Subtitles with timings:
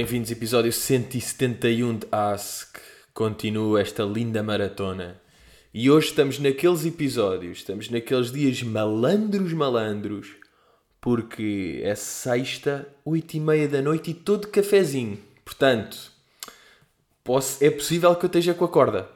[0.00, 2.78] Bem-vindos episódio 171 de Ask.
[3.12, 5.20] Continua esta linda maratona.
[5.74, 10.28] E hoje estamos naqueles episódios, estamos naqueles dias malandros, malandros,
[11.02, 15.18] porque é sexta, oito e meia da noite e todo cafezinho.
[15.44, 16.10] Portanto,
[17.22, 19.06] posso, é possível que eu esteja com a corda.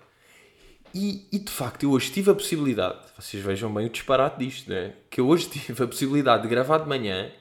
[0.94, 4.68] E, e, de facto, eu hoje tive a possibilidade, vocês vejam bem o disparate disto,
[4.68, 4.92] né?
[5.08, 7.32] Que eu hoje tive a possibilidade de gravar de manhã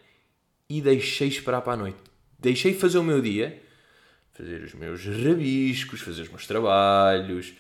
[0.70, 2.13] e deixei esperar para a noite.
[2.44, 3.58] Deixei fazer o meu dia,
[4.34, 7.54] fazer os meus rabiscos, fazer os meus trabalhos,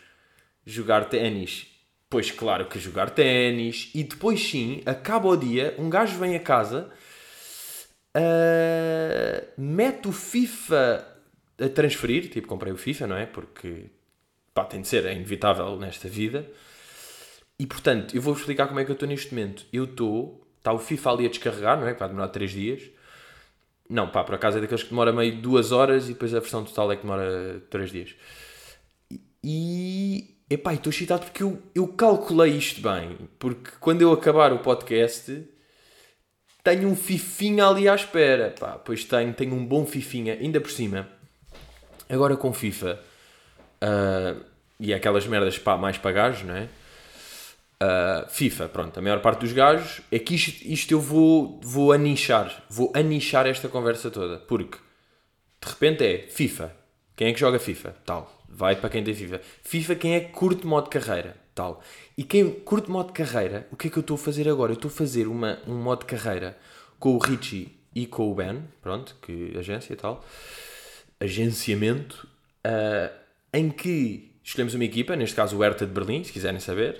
[0.65, 1.67] jogar ténis.
[2.09, 3.89] Pois claro que jogar ténis.
[3.95, 6.91] E depois sim, acaba o dia, um gajo vem a casa,
[8.17, 11.07] uh, mete o FIFA
[11.57, 13.25] a transferir, tipo comprei o FIFA, não é?
[13.25, 13.85] Porque
[14.53, 16.45] pá, tem de ser, é inevitável nesta vida.
[17.57, 19.65] E portanto, eu vou explicar como é que eu estou neste momento.
[19.71, 21.93] Eu estou, está o FIFA ali a descarregar, não é?
[21.93, 22.92] Que vai demorar 3 dias.
[23.89, 26.63] Não, pá, por acaso é daqueles que demora meio 2 horas e depois a versão
[26.63, 28.15] total é que demora 3 dias.
[29.43, 33.17] E, epá, estou excitado porque eu, eu calculei isto bem.
[33.37, 35.45] Porque quando eu acabar o podcast,
[36.63, 38.53] tenho um fifinha ali à espera.
[38.59, 41.07] Pá, pois tenho, tenho um bom fifinha, ainda por cima.
[42.09, 42.99] Agora com FIFA
[43.83, 44.41] Uh,
[44.79, 46.69] e aquelas merdas pá, mais para gajos, não é?
[47.83, 51.91] Uh, FIFA, pronto, a maior parte dos gajos é que isto, isto eu vou, vou
[51.91, 54.77] anichar, vou anichar esta conversa toda, porque
[55.61, 56.73] de repente é FIFA,
[57.13, 57.93] quem é que joga FIFA?
[58.05, 59.41] Tal, vai para quem tem FIFA.
[59.63, 61.35] FIFA, quem é que curte modo carreira?
[61.53, 61.83] Tal.
[62.17, 64.71] E quem curte modo carreira, o que é que eu estou a fazer agora?
[64.71, 66.57] Eu estou a fazer uma, um modo carreira
[66.97, 70.23] com o Richie e com o Ben, pronto, que agência e tal,
[71.19, 72.27] agenciamento.
[72.65, 73.13] Uh,
[73.51, 76.99] em que escolhemos uma equipa, neste caso o Hertha de Berlim, se quiserem saber,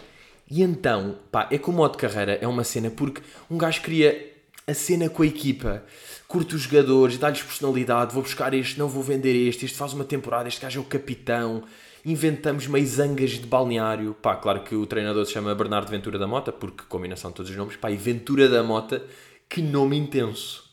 [0.50, 4.34] e então, pá, é que o modo carreira é uma cena porque um gajo cria
[4.68, 5.84] a cena com a equipa,
[6.28, 10.06] curte os jogadores, dá-lhes personalidade, vou buscar este, não vou vender este, este faz uma
[10.06, 11.64] temporada, este gajo é o capitão,
[12.06, 16.28] inventamos meio zangas de balneário, pá, claro que o treinador se chama Bernardo Ventura da
[16.28, 19.04] Mota, porque combinação de todos os nomes, pá, e Ventura da Mota,
[19.50, 20.64] que nome intenso,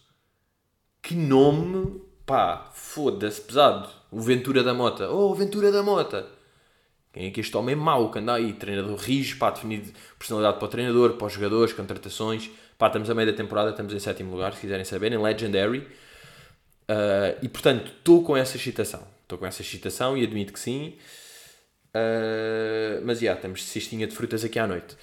[1.02, 3.88] que nome, pá, foda-se, pesado.
[4.10, 5.10] O Ventura da Mota.
[5.10, 6.39] Oh, Ventura da Mota!
[7.12, 8.52] Quem é que este homem mau que anda aí?
[8.52, 12.50] Treinador rijo, pá, definido personalidade para o treinador, para os jogadores, contratações.
[12.78, 15.80] Pá, estamos a meio da temporada, estamos em sétimo lugar, se quiserem saber, em Legendary.
[15.80, 19.02] Uh, e portanto, estou com essa excitação.
[19.22, 20.94] Estou com essa excitação e admito que sim.
[21.94, 24.96] Uh, mas já, yeah, temos cestinha de frutas aqui à noite.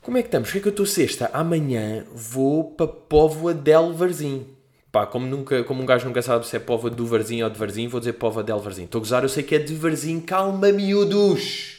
[0.00, 0.48] Como é que estamos?
[0.48, 1.30] O que é que eu estou sexta?
[1.32, 4.53] Amanhã vou para Póvoa del Varzim.
[4.94, 7.58] Pá, como, nunca, como um gajo nunca sabe se é pova do Varzim ou de
[7.58, 8.84] Varzim, vou dizer pova del Varzim.
[8.84, 10.20] Estou a gozar, eu sei que é de Varzim.
[10.20, 11.78] Calma, miúdos!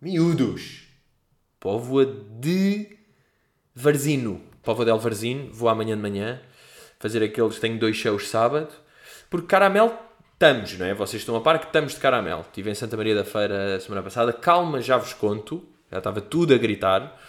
[0.00, 0.84] Miúdos!
[1.58, 2.96] Póvoa de
[3.74, 4.40] Varzino.
[4.62, 5.50] Póvoa del Varzim.
[5.52, 6.40] Vou amanhã de manhã
[7.00, 7.58] fazer aqueles...
[7.58, 8.72] Tenho dois shows sábado.
[9.28, 9.92] Porque caramelo
[10.34, 10.94] estamos, não é?
[10.94, 12.42] Vocês estão a par que estamos de caramelo.
[12.42, 14.32] Estive em Santa Maria da Feira semana passada.
[14.32, 15.68] Calma, já vos conto.
[15.90, 17.20] Já estava tudo a gritar.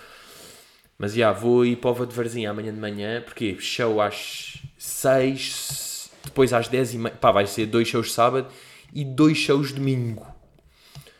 [0.99, 6.51] Mas já, vou ir para de Varzim amanhã de manhã, porque show às 6, depois
[6.51, 7.15] às 10 e meia.
[7.15, 8.47] Pá, vai ser dois shows sábado
[8.93, 10.27] e dois shows domingo.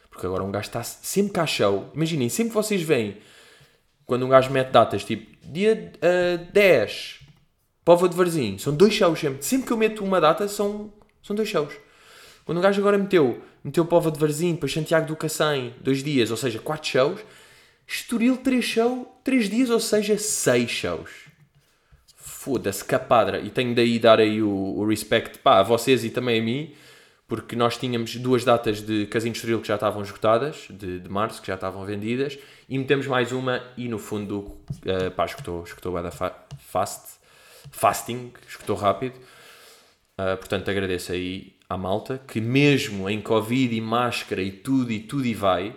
[0.10, 1.90] Porque agora um gajo está sempre cá show.
[1.96, 3.18] Imaginem, sempre que vocês veem,
[4.06, 7.22] quando um gajo mete datas, tipo dia uh, 10,
[7.86, 9.46] Povo de Varzim, são dois shows sempre.
[9.46, 10.92] Sempre que eu meto uma data, são,
[11.22, 11.74] são dois shows.
[12.44, 16.32] Quando um gajo agora meteu, meteu Povo de Varzim, depois Santiago do Cacém, dois dias,
[16.32, 17.22] ou seja, quatro shows
[17.88, 21.10] Estoril 3 shows, 3 dias, ou seja, 6 shows.
[22.44, 23.40] Foda-se, capadra.
[23.40, 26.74] E tenho daí dar aí o, o respect pá, a vocês e também a mim,
[27.26, 31.42] porque nós tínhamos duas datas de Casino Estoril que já estavam esgotadas, de, de março,
[31.42, 32.38] que já estavam vendidas,
[32.68, 37.14] e metemos mais uma e no fundo, uh, pá, escutou, escutou a fa fast,
[37.72, 39.16] fasting, escutou rápido.
[40.20, 45.00] Uh, portanto, agradeço aí à malta, que mesmo em Covid e máscara e tudo e
[45.00, 45.74] tudo e vai,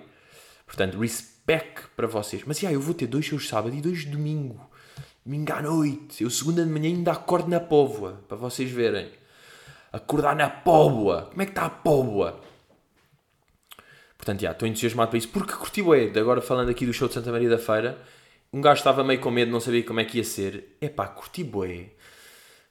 [0.66, 2.42] portanto, respect para vocês.
[2.44, 4.68] Mas yeah, eu vou ter dois shows sábado e dois domingo.
[5.26, 6.22] Domingo à noite.
[6.22, 8.22] Eu segunda de manhã ainda acordo na póvoa.
[8.28, 9.10] Para vocês verem.
[9.92, 11.22] Acordar na póvoa.
[11.30, 12.40] Como é que está a póvoa?
[14.16, 15.28] Portanto, já, estou entusiasmado para isso.
[15.30, 17.98] Porque curti o Agora falando aqui do show de Santa Maria da Feira.
[18.52, 20.76] Um gajo estava meio com medo, não sabia como é que ia ser.
[20.80, 21.90] Epá, curti bué.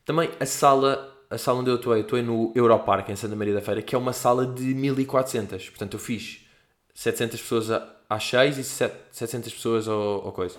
[0.06, 3.54] Também a sala, a sala onde eu estou, eu estou no Europark em Santa Maria
[3.54, 5.72] da Feira, que é uma sala de 1400.
[5.72, 6.48] Portanto, eu fiz
[6.94, 7.68] 700 pessoas
[8.10, 10.56] às 6 e 700 pessoas ou, ou coisa.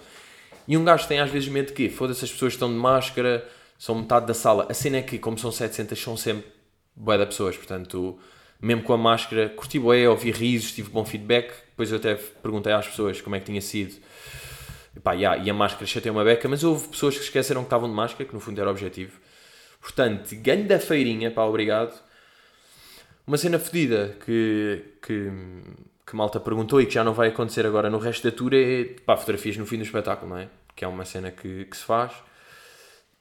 [0.67, 3.47] E um gajo tem às vezes medo de que, foda-se, as pessoas estão de máscara,
[3.79, 4.67] são metade da sala.
[4.69, 6.47] A cena é que, como são 700, são sempre
[6.95, 8.19] bué de pessoas, portanto,
[8.61, 11.53] mesmo com a máscara, curti bué, ouvi risos, tive bom feedback.
[11.71, 13.95] Depois eu até perguntei às pessoas como é que tinha sido.
[14.97, 17.67] E, pá, yeah, e a máscara chateou uma beca, mas houve pessoas que esqueceram que
[17.67, 19.21] estavam de máscara, que no fundo era o objetivo.
[19.81, 22.01] Portanto, ganho da feirinha, pá, obrigado.
[23.27, 25.31] Uma cena fedida que, que,
[26.07, 28.85] que malta perguntou e que já não vai acontecer agora no resto da tour é,
[29.05, 30.49] pá, fotografias no fim do espetáculo, não é?
[30.75, 32.13] Que é uma cena que, que se faz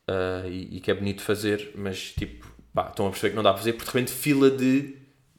[0.07, 3.43] uh, e, e, que é bonito fazer, mas tipo, pá, estão a perceber que não
[3.43, 4.95] dá para fazer porque de repente fila de,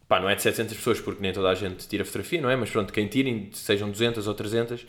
[0.08, 2.56] pá, não é de 700 pessoas porque nem toda a gente tira fotografia, não é?
[2.56, 4.86] Mas pronto, quem tirem, sejam 200 ou 300, uh,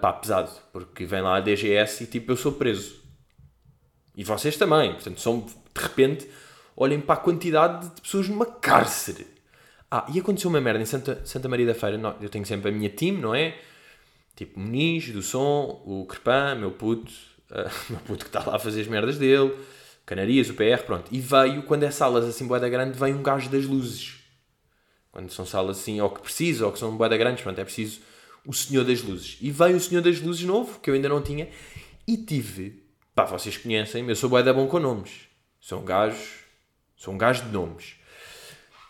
[0.00, 3.02] pá, pesado, porque vem lá a DGS e tipo, eu sou preso.
[4.16, 6.30] E vocês também, portanto, são, de repente,
[6.76, 9.33] olhem para a quantidade de pessoas numa cárcere.
[9.96, 12.72] Ah, e aconteceu uma merda em Santa, Santa Maria da Feira, eu tenho sempre a
[12.72, 13.56] minha team, não é?
[14.34, 17.12] Tipo, Muniz, do som, o Crepã, meu puto,
[17.52, 19.56] uh, meu puto que está lá a fazer as merdas dele,
[20.04, 21.04] Canarias, o PR, pronto.
[21.12, 24.16] E veio, quando é salas assim, boeda grande, vem um gajo das luzes.
[25.12, 28.00] Quando são salas assim, ou que preciso, ou que são boeda grandes, pronto, é preciso
[28.44, 29.38] o Senhor das Luzes.
[29.40, 31.48] E veio o Senhor das Luzes novo, que eu ainda não tinha,
[32.04, 32.82] e tive,
[33.14, 35.28] pá, vocês conhecem, eu sou boeda bom com nomes.
[35.60, 36.18] Sou um gajo,
[36.96, 38.02] sou um gajo de nomes.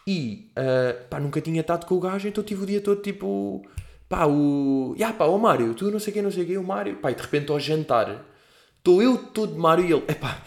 [0.07, 3.67] E, uh, pá, nunca tinha estado com o gajo, então tive o dia todo tipo,
[4.09, 6.97] pá, o, ya, pá, o Mário, tu não sei quem, não sei quem, o Mário,
[6.97, 8.25] pá, e de repente ao jantar,
[8.79, 10.43] estou eu todo de Mário e ele, epá,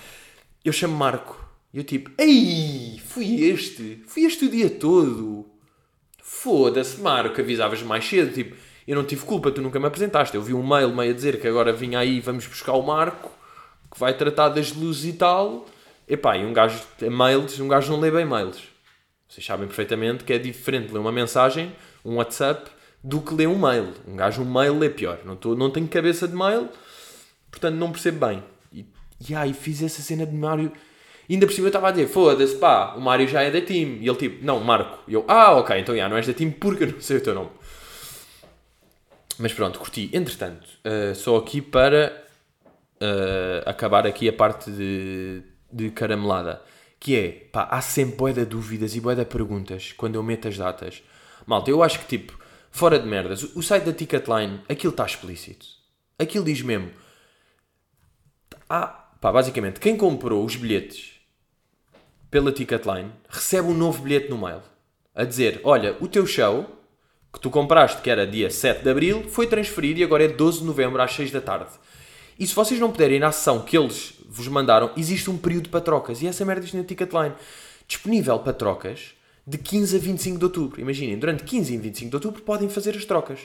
[0.64, 1.46] eu chamo Marco.
[1.74, 5.46] E eu tipo, ei, fui este, fui este o dia todo.
[6.22, 8.56] Foda-se, Marco, avisavas mais cedo, tipo,
[8.88, 10.36] eu não tive culpa, tu nunca me apresentaste.
[10.36, 13.30] Eu vi um mail meio a dizer que agora vinha aí, vamos buscar o Marco,
[13.92, 15.66] que vai tratar das luzes e tal.
[16.08, 16.82] Epá, e um gajo,
[17.12, 18.62] mails, um gajo não lê bem mails.
[19.28, 22.72] Vocês sabem perfeitamente que é diferente ler uma mensagem, um WhatsApp,
[23.04, 23.94] do que ler um mail.
[24.08, 25.20] Um gajo, um mail lê pior.
[25.26, 26.70] Não, tô, não tenho cabeça de mail,
[27.52, 28.44] portanto não percebo bem.
[28.72, 28.86] E,
[29.30, 30.72] e aí fiz essa cena de Mário.
[31.30, 33.62] E ainda por cima eu estava a dizer, foda-se, pá, o Mário já é da
[33.62, 33.98] team.
[34.00, 35.00] E ele tipo, não, Marco.
[35.08, 37.22] E eu, ah, ok, então já, não és da team porque eu não sei o
[37.22, 37.50] teu nome.
[39.38, 40.10] Mas pronto, curti.
[40.14, 42.26] Entretanto, uh, só aqui para
[43.02, 46.62] uh, acabar aqui a parte de, de caramelada.
[47.00, 50.48] Que é, pá, há sempre boé de dúvidas e boé de perguntas quando eu meto
[50.48, 51.04] as datas.
[51.46, 52.38] Malta, eu acho que tipo,
[52.72, 55.66] fora de merdas, o site da Ticketline, aquilo está explícito.
[56.20, 56.92] Aquilo diz mesmo.
[58.70, 58.88] Ah,
[59.22, 61.14] pá, basicamente, quem comprou os bilhetes
[62.30, 64.62] pela Ticketline recebe um novo bilhete no mail.
[65.16, 66.78] A dizer, olha, o teu show
[67.34, 70.60] que tu compraste, que era dia 7 de Abril, foi transferido e agora é 12
[70.60, 71.72] de Novembro às 6 da tarde.
[72.40, 75.70] E se vocês não puderem ir na sessão que eles vos mandaram, existe um período
[75.70, 76.22] para trocas.
[76.22, 77.34] E essa merda diz na Ticketline.
[77.88, 79.14] Disponível para trocas
[79.46, 80.82] de 15 a 25 de outubro.
[80.82, 83.40] Imaginem, durante 15 e 25 de outubro podem fazer as trocas.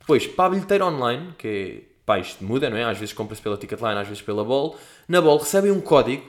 [0.00, 2.84] Depois, para a bilheteira online, que é, pá, isto muda, não é?
[2.84, 4.76] Às vezes compra-se pela Ticketline, às vezes pela Ball.
[5.06, 6.24] Na Ball recebem um código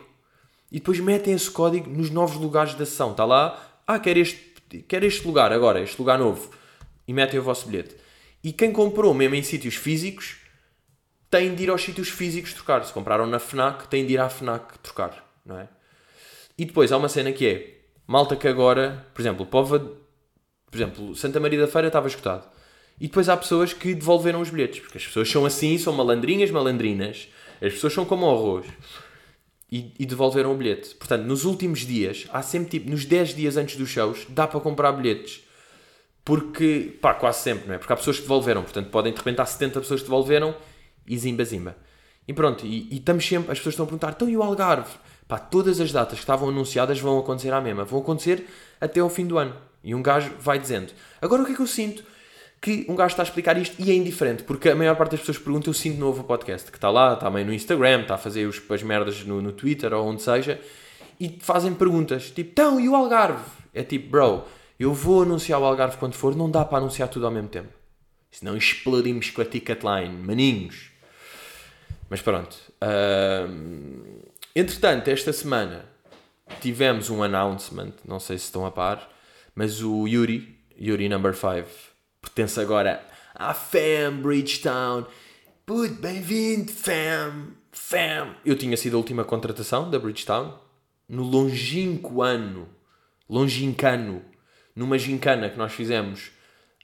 [0.71, 3.11] e depois metem esse código nos novos lugares da sessão.
[3.11, 4.53] Está lá, ah, quero este,
[4.87, 6.51] quero este lugar agora, este lugar novo.
[7.07, 7.95] E metem o vosso bilhete.
[8.43, 10.42] E quem comprou mesmo em sítios físicos
[11.33, 12.85] têm de ir aos sítios físicos trocar.
[12.85, 15.67] Se compraram na FNAC, têm de ir à FNAC trocar, não é?
[16.55, 21.15] E depois há uma cena que é, malta que agora, por exemplo, Pova, por exemplo,
[21.15, 22.47] Santa Maria da Feira estava escutado.
[23.01, 26.51] E depois há pessoas que devolveram os bilhetes, porque as pessoas são assim, são malandrinhas,
[26.51, 27.27] malandrinas,
[27.59, 28.67] as pessoas são como o arroz.
[29.71, 30.93] E, e, devolveram o bilhete.
[30.93, 34.59] Portanto, nos últimos dias, há sempre tipo, nos 10 dias antes dos shows, dá para
[34.59, 35.43] comprar bilhetes.
[36.23, 37.79] Porque, pá, quase sempre, não é?
[37.79, 40.53] Porque há pessoas que devolveram, portanto, podem de repente há 70 pessoas que devolveram
[41.07, 41.75] e zimba zimba.
[42.27, 44.91] E pronto, e, e estamos sempre, as pessoas estão a perguntar, então e o Algarve?
[45.27, 48.47] Pá, todas as datas que estavam anunciadas vão acontecer à mesma, vão acontecer
[48.79, 49.55] até ao fim do ano.
[49.83, 50.93] E um gajo vai dizendo.
[51.21, 52.03] Agora o que é que eu sinto?
[52.61, 55.19] Que um gajo está a explicar isto e é indiferente, porque a maior parte das
[55.19, 58.15] pessoas pergunta, eu sinto novo o podcast, que está lá, está meio no Instagram, está
[58.15, 60.61] a fazer os, as merdas no, no Twitter ou onde seja,
[61.19, 63.43] e fazem perguntas, tipo, então, e o Algarve?
[63.73, 64.43] É tipo, bro,
[64.79, 67.69] eu vou anunciar o Algarve quando for, não dá para anunciar tudo ao mesmo tempo.
[68.31, 70.92] Senão explodimos com a Ticketline, maninhos.
[72.13, 72.55] Mas pronto.
[72.79, 74.21] Uh,
[74.55, 75.83] entretanto, esta semana
[76.61, 79.09] tivemos um announcement, não sei se estão a par,
[79.55, 81.67] mas o Yuri, Yuri Number 5,
[82.21, 83.03] pertence agora
[83.33, 85.07] à Fam Bridgetown.
[85.65, 88.35] Puto, bem-vindo, Fam, Fam.
[88.45, 90.53] Eu tinha sido a última contratação da Bridgetown
[91.09, 92.69] no longínquo ano,
[93.27, 94.21] longincano,
[94.75, 96.29] numa gincana que nós fizemos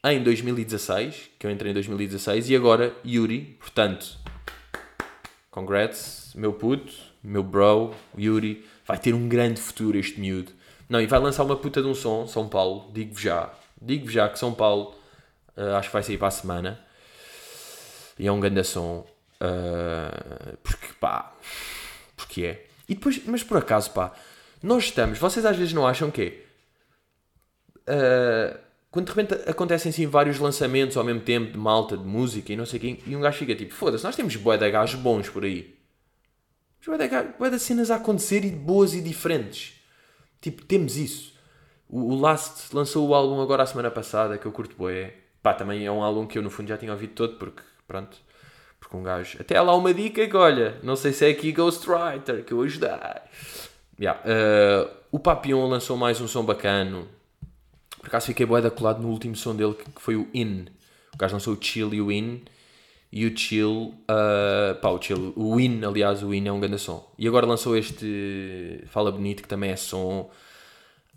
[0.03, 4.17] em 2016, que eu entrei em 2016, e agora Yuri, portanto,
[5.51, 8.65] Congrats, meu puto, meu bro, Yuri.
[8.85, 10.51] Vai ter um grande futuro este miúdo.
[10.87, 12.91] Não, e vai lançar uma puta de um som, São Paulo.
[12.91, 13.51] Digo-vos já.
[13.81, 14.95] Digo-vos já que São Paulo
[15.55, 16.79] uh, acho que vai sair para a semana.
[18.17, 19.05] E é um grande som.
[19.41, 21.33] Uh, porque pá.
[22.15, 22.65] Porque é.
[22.87, 24.13] E depois, mas por acaso pá.
[24.61, 25.19] Nós estamos.
[25.19, 26.43] Vocês às vezes não acham que
[27.87, 28.59] uh,
[28.91, 32.55] quando de repente acontecem assim vários lançamentos ao mesmo tempo de malta, de música e
[32.55, 35.29] não sei quem, e um gajo fica tipo, foda-se, nós temos bué de gajos bons
[35.29, 35.77] por aí.
[37.37, 39.73] Vai dar cenas a acontecer e boas e diferentes.
[40.41, 41.33] Tipo, temos isso.
[41.87, 45.13] O, o Last lançou o álbum agora a semana passada, que eu curto boé.
[45.43, 48.17] Pá, também é um álbum que eu no fundo já tinha ouvido todo, porque, pronto,
[48.79, 49.37] porque um gajo...
[49.39, 52.61] Até há lá uma dica que, olha, não sei se é aqui Ghostwriter, que eu
[52.61, 52.89] ajudei.
[53.99, 54.21] Yeah.
[54.21, 57.07] Uh, o Papillon lançou mais um som bacano.
[57.99, 60.67] Por acaso fiquei boeda colado no último som dele, que foi o In.
[61.13, 62.41] O gajo lançou o Chill e o In.
[63.11, 66.77] E o Chill, uh, pá, o Chill, o In, aliás, o In é um grande
[66.77, 67.11] som.
[67.17, 70.29] E agora lançou este Fala Bonito, que também é som.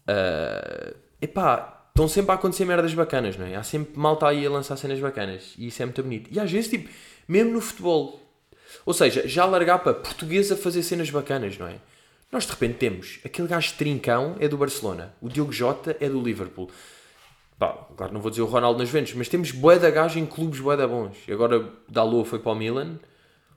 [0.08, 3.56] Uh, epá, estão sempre a acontecer merdas bacanas, não é?
[3.56, 5.54] Há sempre malta aí a lançar cenas bacanas.
[5.58, 6.30] E isso é muito bonito.
[6.32, 6.88] E às vezes, tipo,
[7.28, 8.20] mesmo no futebol.
[8.86, 11.76] Ou seja, já largar para português a fazer cenas bacanas, não é?
[12.32, 16.22] Nós de repente temos aquele gajo trincão é do Barcelona, o Diogo Jota é do
[16.22, 16.70] Liverpool.
[17.58, 20.24] Pá, claro, não vou dizer o Ronaldo nas ventas, mas temos bué da gajo em
[20.24, 21.18] clubes bué da bons.
[21.28, 22.98] E agora Dalot foi para o Milan,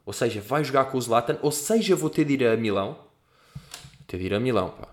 [0.05, 2.97] ou seja, vai jogar com o Zlatan, ou seja, vou ter de ir a Milão.
[3.55, 4.89] Vou ter de ir a Milão, pá.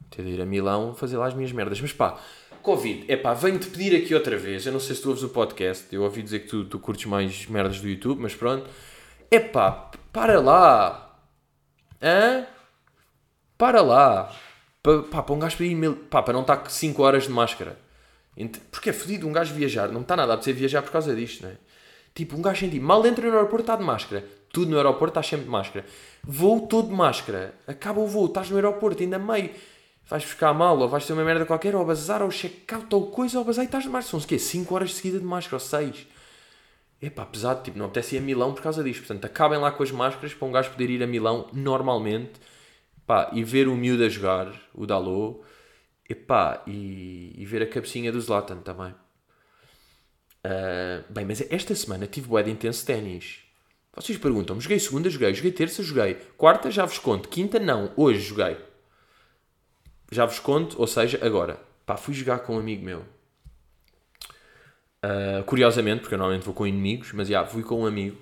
[0.00, 1.78] Vou ter de ir a Milão fazer lá as minhas merdas.
[1.82, 2.18] Mas pá,
[2.62, 4.64] Covid, é pá, venho-te pedir aqui outra vez.
[4.64, 7.04] Eu não sei se tu ouves o podcast, eu ouvi dizer que tu, tu curtes
[7.04, 8.66] mais merdas do YouTube, mas pronto.
[9.30, 11.14] É pá, para lá.
[12.02, 12.46] Hã?
[13.58, 14.32] Para lá.
[14.80, 17.76] Para, pá, para um gajo para ir, pá, para não estar 5 horas de máscara.
[18.70, 19.88] Porque é fodido um gajo viajar.
[19.88, 21.56] Não está nada a dizer viajar por causa disto, não é?
[22.14, 24.24] Tipo, um gajo sentir mal entra no aeroporto, está de máscara.
[24.52, 25.84] Tudo no aeroporto está sempre de máscara.
[26.22, 27.54] Voo todo de máscara.
[27.66, 29.50] Acaba o voo, estás no aeroporto, ainda meio.
[30.08, 33.38] Vais buscar mal, ou vais ter uma merda qualquer, ou bazar, ou check-out, ou coisa,
[33.38, 34.10] ou bazar e estás de máscara.
[34.10, 34.38] São o quê?
[34.38, 36.06] 5 horas de seguida de máscara, ou 6.
[37.02, 39.00] É pá, pesado, tipo, não apetece ir a Milão por causa disto.
[39.00, 42.40] Portanto, acabem lá com as máscaras para um gajo poder ir a Milão normalmente
[43.08, 45.40] Pá, e ver o miúdo a jogar, o Dalot,
[46.06, 48.94] epá, e, e ver a cabecinha do Zlatan também.
[50.44, 53.40] Uh, bem, mas esta semana tive bué de intenso ténis.
[53.94, 56.16] Vocês perguntam-me, joguei segunda, joguei, joguei terça, joguei.
[56.36, 57.30] Quarta, já vos conto.
[57.30, 57.94] Quinta, não.
[57.96, 58.58] Hoje joguei.
[60.12, 61.58] Já vos conto, ou seja, agora.
[61.86, 63.06] Pá, fui jogar com um amigo meu.
[65.02, 68.18] Uh, curiosamente, porque eu normalmente vou com inimigos, mas já, fui com um amigo.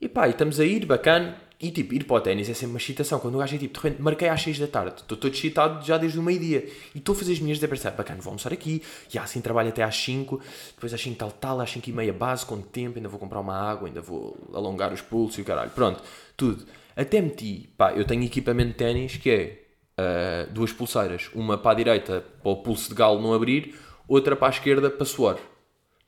[0.00, 1.38] E pá, e estamos a ir, bacana.
[1.58, 3.18] E tipo, ir para o ténis é sempre uma excitação.
[3.18, 5.84] Quando o gajo é tipo, de repente, marquei às 6 da tarde, estou todo excitado
[5.84, 6.68] já desde o meio-dia.
[6.94, 8.82] E estou a fazer as minhas de pensar, bacana, vou almoçar aqui,
[9.12, 10.38] e assim trabalho até às 5,
[10.74, 13.40] depois às 5 tal, tal, às 5 e meia base, com tempo, ainda vou comprar
[13.40, 15.70] uma água, ainda vou alongar os pulsos e o caralho.
[15.70, 16.02] Pronto,
[16.36, 16.66] tudo.
[16.94, 19.66] Até meti, pá, eu tenho equipamento de ténis que é
[19.98, 23.74] uh, duas pulseiras, uma para a direita para o pulso de galo não abrir,
[24.06, 25.38] outra para a esquerda para suor.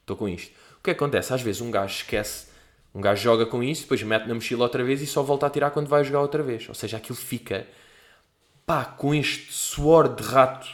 [0.00, 0.54] Estou com isto.
[0.78, 1.32] O que acontece?
[1.32, 2.48] Às vezes um gajo esquece
[2.94, 5.50] um gajo joga com isso, depois mete na mochila outra vez e só volta a
[5.50, 6.68] tirar quando vai jogar outra vez.
[6.68, 7.66] Ou seja, aquilo fica
[8.66, 10.68] pá, com este suor de rato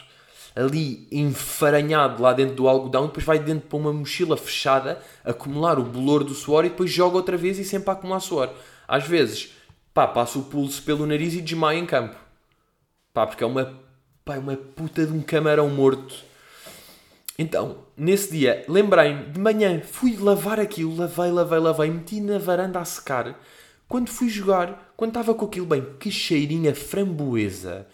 [0.55, 5.83] ali enfaranhado lá dentro do algodão, depois vai dentro para uma mochila fechada, acumular o
[5.83, 8.49] bolor do suor e depois joga outra vez e sempre a acumular suor.
[8.87, 9.53] Às vezes,
[9.93, 12.15] pá, passa o pulso pelo nariz e desmaia em campo.
[13.13, 13.79] Pá, porque é uma,
[14.23, 16.23] pá, é uma puta de um camarão morto
[17.37, 22.79] então, nesse dia, lembrei-me, de manhã, fui lavar aquilo, lavei, lavei, lavei, meti na varanda
[22.79, 23.37] a secar.
[23.89, 27.87] Quando fui jogar, quando estava com aquilo bem, que cheirinha framboesa.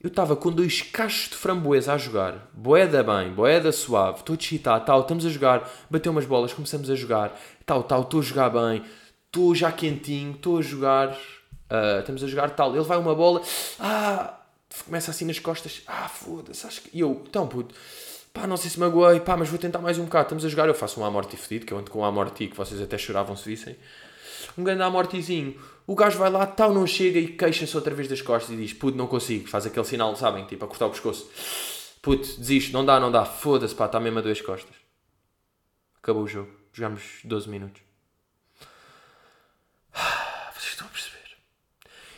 [0.00, 2.50] Eu estava com dois cachos de framboesa a jogar.
[2.52, 6.94] Boeda bem, boeda suave, estou excitado, tal, estamos a jogar, bateu umas bolas, começamos a
[6.94, 8.84] jogar, tal, tal, estou a jogar bem,
[9.26, 12.74] estou já quentinho, estou a jogar, uh, estamos a jogar, tal.
[12.74, 13.42] Ele vai uma bola,
[13.78, 14.38] ah,
[14.84, 16.96] começa assim nas costas, ah, foda-se, acho que.
[16.96, 17.74] E eu, então, puto
[18.32, 20.24] pá, não sei se magoei, pá, mas vou tentar mais um bocado.
[20.24, 22.56] Estamos a jogar, eu faço um amorti fedido, que eu ando com um amorti que
[22.56, 23.76] vocês até choravam se vissem.
[24.56, 25.60] Um grande amortizinho.
[25.86, 28.72] O gajo vai lá, tal, não chega e queixa-se outra vez das costas e diz,
[28.72, 29.48] puto, não consigo.
[29.48, 31.28] Faz aquele sinal, sabem, tipo, a cortar o pescoço.
[32.00, 33.24] Puto, desisto, não dá, não dá.
[33.24, 34.74] Foda-se, pá, está mesmo a duas costas.
[36.02, 36.50] Acabou o jogo.
[36.72, 37.91] Jogámos 12 minutos.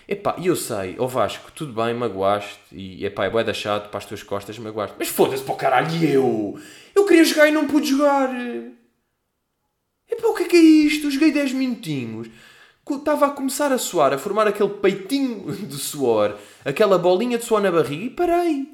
[0.06, 3.54] Epá, e eu sei, ó oh Vasco, tudo bem, magoaste, e epá, é bué da
[3.54, 4.96] chato para as tuas costas, magoaste.
[4.98, 6.60] Mas foda-se para o caralho, eu?
[6.94, 8.30] Eu queria jogar e não pude jogar.
[10.10, 11.10] Epá, o que é que é isto?
[11.10, 12.28] Joguei 10 minutinhos.
[12.88, 17.62] Estava a começar a suar, a formar aquele peitinho de suor, aquela bolinha de suor
[17.62, 18.68] na barriga, e parei.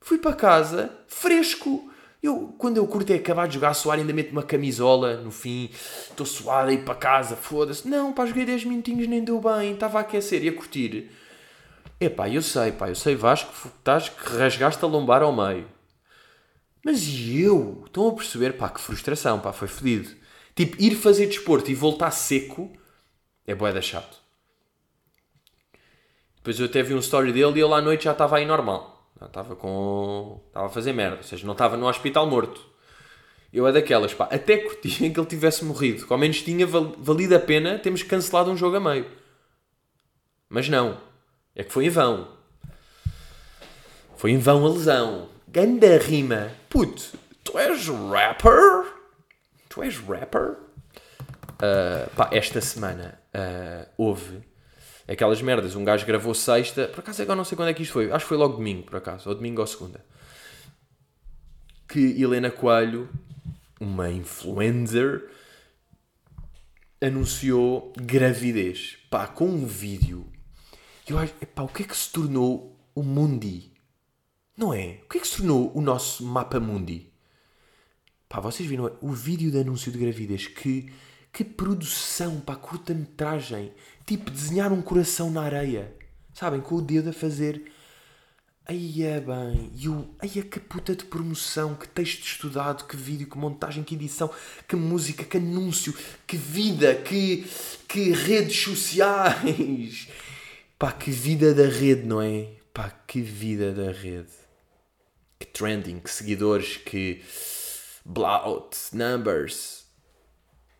[0.00, 1.87] Fui para casa, fresco.
[2.22, 5.70] Eu, quando eu curto é acabar de jogar suar, ainda meto uma camisola no fim,
[6.10, 7.86] estou suado aí para casa, foda-se.
[7.86, 11.10] Não, pá, joguei 10 minutinhos, nem deu bem, estava a aquecer e a curtir.
[12.00, 15.68] Epá, eu sei, pá, eu sei, Vasco, estás que rasgaste a lombar ao meio.
[16.84, 17.82] Mas e eu?
[17.86, 20.10] Estão a perceber, pá, que frustração, pá, foi fedido.
[20.54, 22.72] Tipo, ir fazer desporto e voltar seco
[23.46, 24.18] é boeda chato.
[26.36, 28.97] Depois eu até vi um story dele e ele à noite já estava aí normal.
[29.26, 30.40] Estava com.
[30.48, 31.16] Estava a fazer merda.
[31.16, 32.64] Ou seja, não estava no hospital morto.
[33.52, 34.28] Eu é daquelas, pá.
[34.30, 36.06] Até curtia que ele tivesse morrido.
[36.06, 39.06] Que ao menos tinha valido a pena termos cancelado um jogo a meio.
[40.48, 40.98] Mas não.
[41.54, 42.28] É que foi em vão.
[44.16, 45.28] Foi em vão a lesão.
[45.48, 46.52] Ganda rima.
[46.68, 48.84] Puto, tu és rapper?
[49.68, 50.56] Tu és rapper?
[51.60, 54.40] Uh, pá, esta semana uh, houve
[55.08, 55.74] aquelas merdas.
[55.74, 56.86] Um gajo gravou sexta.
[56.88, 58.12] Por acaso agora não sei quando é que isto foi.
[58.12, 59.28] Acho que foi logo domingo, por acaso.
[59.28, 60.04] Ou domingo ou segunda.
[61.88, 63.08] Que Helena Coelho,
[63.80, 65.26] uma influencer,
[67.00, 68.98] anunciou gravidez.
[69.10, 70.30] Pá, com um vídeo.
[71.08, 73.72] Eu acho, epá, o que é que se tornou o Mundi?
[74.54, 74.98] Não é?
[75.04, 77.10] O que é que se tornou o nosso mapa Mundi?
[78.28, 80.48] Pá, vocês viram o vídeo de anúncio de gravidez?
[80.48, 80.92] Que,
[81.32, 83.72] que produção, pá, curta-metragem.
[84.08, 85.94] Tipo, desenhar um coração na areia.
[86.32, 86.62] Sabem?
[86.62, 87.70] Com o dedo a fazer.
[88.64, 89.70] Aí é bem.
[89.76, 90.14] E o.
[90.18, 91.74] Aí é que puta de promoção.
[91.74, 92.86] Que texto estudado.
[92.86, 93.28] Que vídeo.
[93.28, 93.84] Que montagem.
[93.84, 94.30] Que edição.
[94.66, 95.24] Que música.
[95.24, 95.94] Que anúncio.
[96.26, 96.94] Que vida.
[96.94, 97.46] Que.
[97.86, 100.08] Que redes sociais.
[100.78, 102.48] Pá, que vida da rede, não é?
[102.72, 104.32] Pá, que vida da rede.
[105.38, 106.00] Que trending.
[106.00, 106.78] Que seguidores.
[106.78, 107.22] Que
[108.06, 109.84] blout, numbers.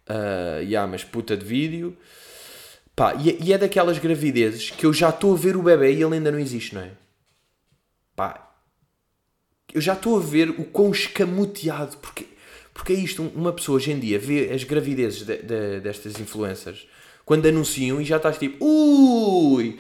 [0.09, 1.95] Uh, yeah, mas puta de vídeo.
[2.99, 5.93] Pá, e, é, e é daquelas gravidezes que eu já estou a ver o bebê
[5.93, 6.91] e ele ainda não existe, não é?
[8.17, 8.53] Pá,
[9.73, 12.27] eu já estou a ver o quão escamoteado, porque,
[12.75, 16.89] porque é isto, uma pessoa hoje em dia vê as gravidezes de, de, destas influencers
[17.25, 19.79] quando anunciam e já estás tipo, ui,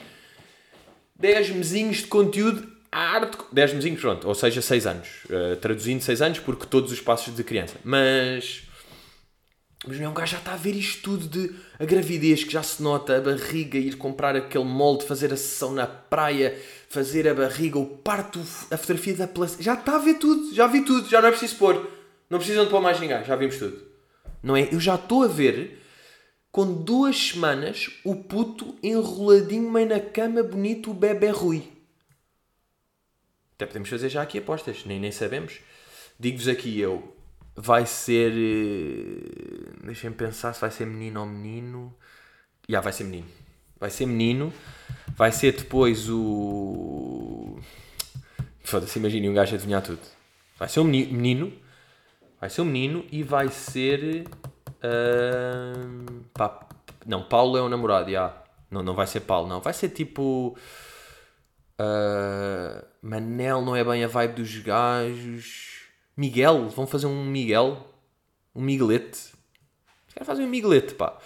[1.18, 3.37] 10 mesinhos de conteúdo arte.
[3.50, 5.08] 10 mesinhos, pronto, ou seja, 6 anos.
[5.25, 7.75] Uh, traduzindo 6 anos, porque todos os passos de criança.
[7.82, 8.67] Mas.
[9.87, 12.62] Mas não, um gajo já está a ver isto tudo de a gravidez, que já
[12.62, 17.35] se nota, a barriga, ir comprar aquele molde, fazer a sessão na praia, fazer a
[17.35, 19.62] barriga, o parto, a fotografia da placenta.
[19.62, 21.88] Já está a ver tudo, já vi tudo, já não é preciso pôr.
[22.28, 23.80] Não precisam de pôr mais ninguém, já vimos tudo.
[24.43, 24.69] Não é?
[24.73, 25.80] Eu já estou a ver,
[26.50, 31.73] com duas semanas, o puto enroladinho meio na cama, bonito, o bebê Rui.
[33.54, 35.60] Até podemos fazer já aqui apostas, nem, nem sabemos.
[36.19, 37.17] Digo-vos aqui eu,
[37.60, 38.32] vai ser.
[38.32, 41.94] Eh, deixem-me pensar se vai ser menino ou menino.
[42.68, 43.28] Já, yeah, vai ser menino.
[43.78, 44.52] Vai ser menino.
[45.16, 47.58] Vai ser depois o.
[48.62, 50.00] Foda-se, imaginem um gajo adivinhar tudo.
[50.58, 51.52] Vai ser um menino.
[52.40, 54.25] Vai ser um menino e vai ser.
[54.78, 56.23] Uh,
[57.06, 58.44] não, Paulo é o namorado, já.
[58.71, 59.60] Não, não vai ser Paulo, não.
[59.60, 60.56] Vai ser tipo.
[61.80, 65.77] Uh, Manel não é bem a vibe dos gajos.
[66.19, 67.87] Miguel, vão fazer um Miguel.
[68.52, 69.33] Um Miguelete.
[70.09, 71.17] Os caras fazem um Miguelete, pá.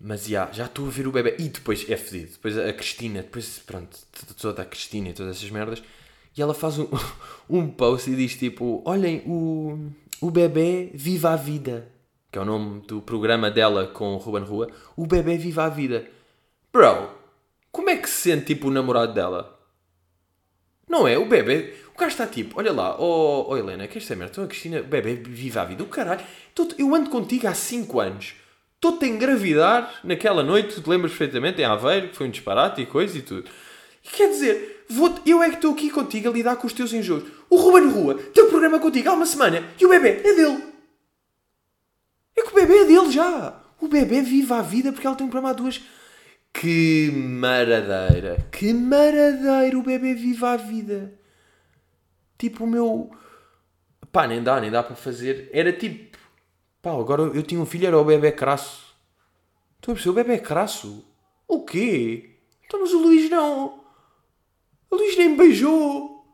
[0.00, 1.34] Mas já, já estou a ver o bebê.
[1.40, 2.30] E depois é fedido.
[2.30, 3.98] Depois a Cristina, depois, pronto,
[4.40, 5.82] toda a Cristina e todas essas merdas.
[6.36, 6.86] E ela faz um,
[7.50, 11.90] um post e diz tipo: Olhem, o, o bebê viva a vida.
[12.30, 14.68] Que é o nome do programa dela com o Ruben Rua.
[14.94, 16.08] O bebê viva a vida.
[16.72, 17.10] Bro,
[17.72, 19.58] como é que se sente tipo o namorado dela?
[20.88, 21.18] Não é?
[21.18, 21.74] O bebê.
[21.96, 24.26] O gajo está tipo, olha lá, oh, oh Helena, queres saber?
[24.26, 25.82] Então a Cristina, bebê, vive a vida.
[25.82, 26.20] O caralho,
[26.76, 28.34] eu ando contigo há 5 anos.
[28.74, 32.82] Estou-te a engravidar naquela noite, tu te lembras perfeitamente, em Aveiro, que foi um disparate
[32.82, 33.48] e coisa e tudo.
[34.04, 36.92] E quer dizer, vou eu é que estou aqui contigo a lidar com os teus
[36.92, 37.24] enjoos.
[37.48, 40.64] O Ruben Rua tem um programa contigo há uma semana e o bebê é dele.
[42.36, 43.58] É que o bebê é dele já.
[43.80, 45.80] O bebê vive a vida porque ela tem um programa há duas
[46.58, 48.48] que maradeira!
[48.50, 49.78] Que maradeira!
[49.78, 51.15] O bebê viva a vida!
[52.38, 53.10] Tipo, o meu.
[54.12, 55.50] Pá, nem dá, nem dá para fazer.
[55.52, 56.16] Era tipo.
[56.82, 58.94] Pá, agora eu tinha um filho, era o bebê crasso.
[59.76, 61.04] Estou a perceber, o bebê crasso?
[61.48, 62.38] O quê?
[62.64, 63.84] Então, mas o Luís não.
[64.90, 66.24] O Luís nem beijou.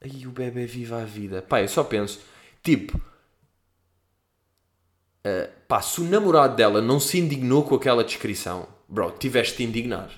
[0.00, 1.42] Aí o bebê viva a vida.
[1.42, 2.20] Pá, eu só penso.
[2.62, 3.00] Tipo
[5.26, 9.64] Uh, pá, se o namorado dela não se indignou com aquela descrição, bro, tiveste de
[9.64, 10.10] indignar.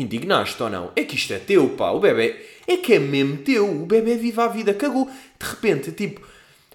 [0.00, 0.92] Indignaste ou não?
[0.94, 1.90] É que isto é teu, pá.
[1.90, 3.68] O bebê é que é mesmo teu.
[3.82, 5.06] O bebê vive a vida, cagou.
[5.06, 6.26] De repente, tipo,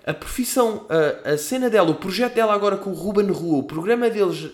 [0.05, 3.63] a profissão, a, a cena dela, o projeto dela agora com o Ruben Rua, o
[3.63, 4.51] programa deles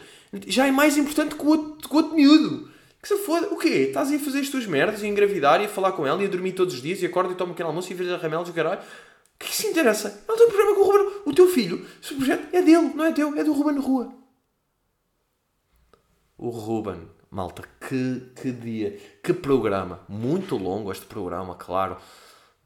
[0.47, 2.69] já é mais importante que o outro, que o outro miúdo.
[3.01, 3.87] Que se foda, o quê?
[3.87, 6.29] Estás a fazer as tuas merdas, a engravidar e a falar com ela e a
[6.29, 8.49] dormir todos os dias e acorda e toma um pequeno almoço e vês a ramelos
[8.49, 8.81] e caralho
[9.39, 10.23] que isso interessa?
[10.27, 11.21] Não tem um problema com o Ruben.
[11.25, 14.13] O teu filho, se o projeto é dele, não é teu, é do Ruben Rua.
[16.37, 20.01] O Ruben, malta, que, que dia, que programa.
[20.07, 21.97] Muito longo este programa, claro.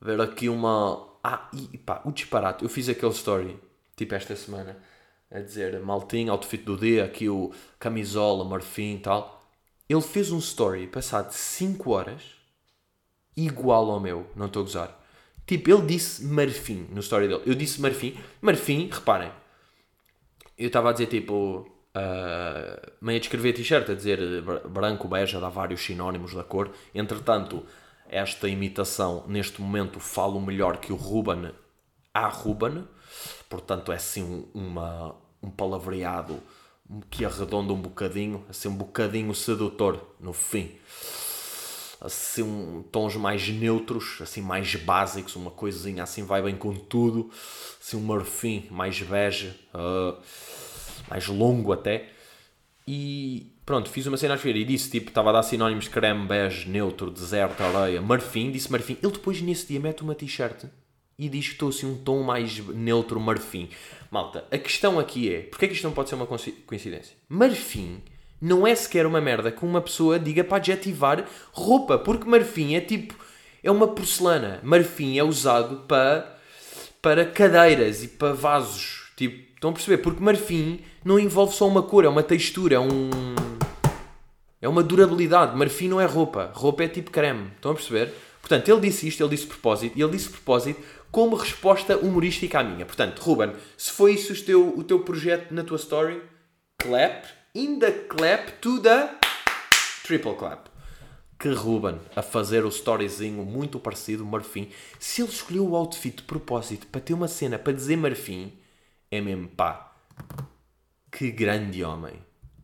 [0.02, 1.10] Ver aqui uma.
[1.24, 2.64] Ah, e pá, o disparate.
[2.64, 3.60] Eu fiz aquele story,
[3.96, 4.78] tipo esta semana,
[5.32, 9.42] a dizer maltinho, outfit do dia, aqui o camisola, marfim e tal.
[9.90, 12.22] Ele fez um story passado 5 horas,
[13.36, 15.04] igual ao meu, não estou a gozar
[15.46, 17.44] Tipo, ele disse marfim no story dele.
[17.46, 18.18] Eu disse marfim.
[18.42, 19.32] Marfim, reparem.
[20.58, 21.70] Eu estava a dizer tipo.
[21.96, 24.20] Uh, meio a descrever t-shirt, a dizer
[24.70, 26.72] branco, bege, dar vários sinónimos da cor.
[26.94, 27.66] Entretanto,
[28.10, 31.52] esta imitação, neste momento, falo melhor que o Ruben
[32.14, 32.88] a Ruben,
[33.50, 36.40] portanto é assim uma, um palavreado
[37.10, 40.72] que arredonda um bocadinho, assim um bocadinho sedutor no fim.
[42.00, 47.32] Assim, um, tons mais neutros, assim mais básicos, uma coisinha assim vai bem com tudo,
[47.82, 50.22] assim um marfim mais bege, uh,
[51.10, 52.10] mais longo até.
[52.88, 56.28] E pronto, fiz uma cena a escrever e disse tipo, estava a dar sinónimos creme,
[56.28, 58.98] bege, neutro, deserto, areia, marfim, disse marfim.
[59.02, 60.66] Ele depois nesse dia mete uma t-shirt
[61.18, 63.70] e diz que estou assim um tom mais neutro, marfim.
[64.12, 67.16] Malta, a questão aqui é, porque é que isto não pode ser uma coincidência?
[67.30, 68.02] Marfim
[68.42, 72.82] não é sequer uma merda que uma pessoa diga para adjetivar roupa, porque marfim é
[72.82, 73.16] tipo,
[73.64, 74.60] é uma porcelana.
[74.62, 76.38] Marfim é usado para,
[77.02, 79.12] para cadeiras e para vasos.
[79.16, 79.98] Tipo, estão a perceber?
[80.00, 83.10] Porque marfim não envolve só uma cor, é uma textura, é um...
[84.62, 85.58] É uma durabilidade.
[85.58, 86.52] Marfim não é roupa.
[86.54, 87.52] Roupa é tipo creme.
[87.56, 88.14] Estão a perceber?
[88.42, 92.64] Portanto, ele disse isto, ele disse propósito, e ele disse propósito como resposta humorística à
[92.64, 92.86] minha.
[92.86, 96.22] Portanto, Ruben, se foi isso o teu, o teu projeto na tua story,
[96.78, 99.10] clap, in the clap to the
[100.06, 100.70] triple clap.
[101.40, 106.24] Que Ruben, a fazer o storyzinho muito parecido, Marfim, se ele escolheu o outfit de
[106.24, 108.52] propósito para ter uma cena para dizer Marfim,
[109.14, 109.94] é mesmo pá.
[111.12, 112.14] Que grande homem.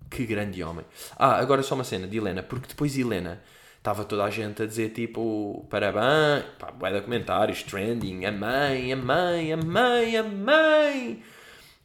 [0.09, 0.85] Que grande homem.
[1.15, 3.41] Ah, agora só uma cena de Helena, porque depois Helena
[3.77, 8.91] estava toda a gente a dizer tipo parabéns, pá, bué de comentários, trending, a mãe,
[8.91, 11.23] a mãe, a mãe, a mãe.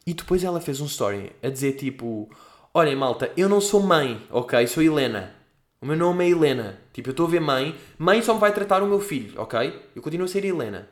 [0.07, 2.29] E depois ela fez um story a dizer tipo:
[2.73, 4.65] Olhem malta, eu não sou mãe, ok?
[4.67, 5.35] Sou Helena.
[5.79, 6.79] O meu nome é Helena.
[6.91, 9.91] Tipo, eu estou a ver mãe, mãe só me vai tratar o meu filho, ok?
[9.95, 10.89] Eu continuo a ser Helena.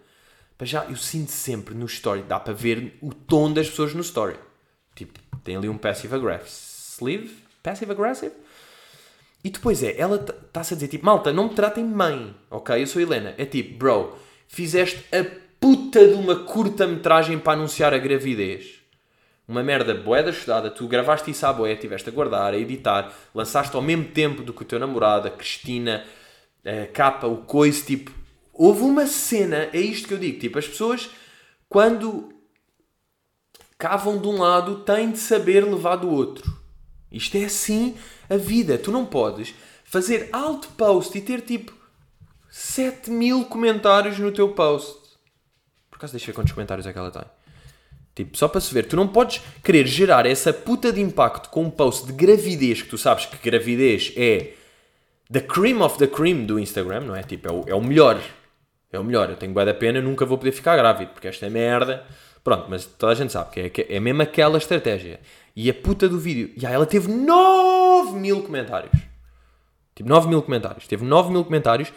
[0.64, 4.00] Mas já, eu sinto sempre no story, dá para ver o tom das pessoas no
[4.00, 4.38] story.
[4.96, 7.36] Tipo, tem ali um passive aggressive.
[7.62, 8.32] Passive aggressive?
[9.44, 12.82] E depois é, ela está-se a dizer tipo, malta, não me tratem mãe, ok?
[12.82, 13.36] Eu sou Helena.
[13.38, 15.26] É tipo, bro, fizeste a
[15.60, 18.76] puta de uma curta-metragem para anunciar a gravidez.
[19.46, 23.76] Uma merda boeda estudada, tu gravaste isso à boia, estiveste a guardar, a editar, lançaste
[23.76, 26.06] ao mesmo tempo do que o teu namorado, a Cristina,
[26.64, 28.23] a capa, o coice, tipo,
[28.54, 31.10] houve uma cena, é isto que eu digo, tipo, as pessoas,
[31.68, 32.30] quando
[33.78, 36.62] cavam de um lado, têm de saber levar do outro.
[37.12, 37.96] Isto é assim
[38.30, 38.78] a vida.
[38.78, 41.74] Tu não podes fazer alt post e ter tipo
[42.50, 44.98] 7 mil comentários no teu post.
[45.90, 47.24] Por acaso deixa ver quantos comentários é que ela tem.
[48.16, 51.64] Tipo, só para se ver, tu não podes querer gerar essa puta de impacto com
[51.64, 54.54] um post de gravidez, que tu sabes que gravidez é
[55.32, 57.24] the cream of the cream do Instagram, não é?
[57.24, 58.22] Tipo, é o, é o melhor.
[58.94, 59.30] É o melhor.
[59.30, 62.06] Eu tenho bué da pena, nunca vou poder ficar grávido, porque esta é merda.
[62.44, 65.20] Pronto, mas toda a gente sabe que é, é mesmo aquela estratégia.
[65.56, 66.52] E a puta do vídeo.
[66.56, 68.94] E aí ela teve 9 mil comentários.
[69.96, 70.88] Tipo, 9 mil comentários.
[70.88, 71.92] Teve 9 mil comentários,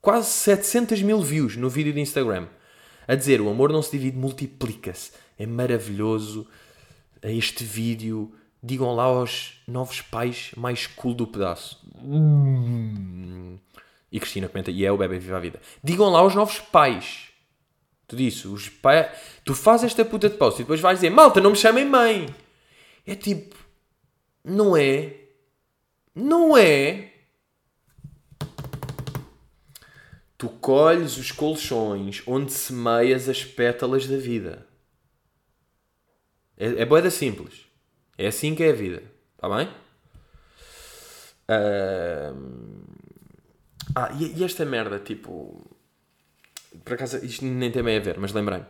[0.00, 2.46] quase 700 mil views no vídeo de Instagram.
[3.06, 5.12] A dizer: o amor não se divide, multiplica-se.
[5.38, 6.46] É maravilhoso.
[7.22, 8.32] Este vídeo.
[8.62, 11.78] Digam lá aos novos pais mais cool do pedaço.
[14.16, 15.60] E Cristina comenta: e é o bebê viva a vida.
[15.84, 17.26] Digam lá aos novos pais
[18.06, 19.10] Tu disse, os pais.
[19.44, 22.32] Tu fazes esta puta de post e depois vais dizer, malta, não me chamem mãe.
[23.06, 23.56] É tipo.
[24.44, 25.16] Não é.
[26.14, 27.12] Não é.
[30.38, 34.66] Tu colhes os colchões onde semeias as pétalas da vida.
[36.56, 37.66] É, é boeda simples.
[38.16, 39.02] É assim que é a vida.
[39.34, 39.68] Está bem?
[41.48, 42.85] Uh...
[43.98, 45.64] Ah, e, e esta merda, tipo
[46.84, 48.66] por acaso isto nem tem bem a ver, mas lembrei-me.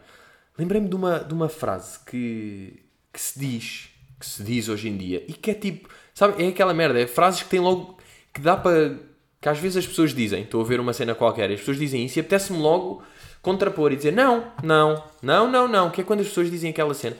[0.57, 2.81] Lembrei-me de uma, de uma frase que,
[3.13, 3.89] que se diz,
[4.21, 7.07] que se diz hoje em dia, e que é tipo, sabe, é aquela merda, é
[7.09, 7.99] frases que tem logo,
[8.33, 8.97] que dá para,
[9.41, 11.79] que às vezes as pessoas dizem, estou a ver uma cena qualquer, e as pessoas
[11.79, 13.03] dizem isso e apetece-me logo
[13.43, 16.95] contrapor e dizer não, não, não, não, não, que é quando as pessoas dizem aquela
[16.95, 17.17] cena.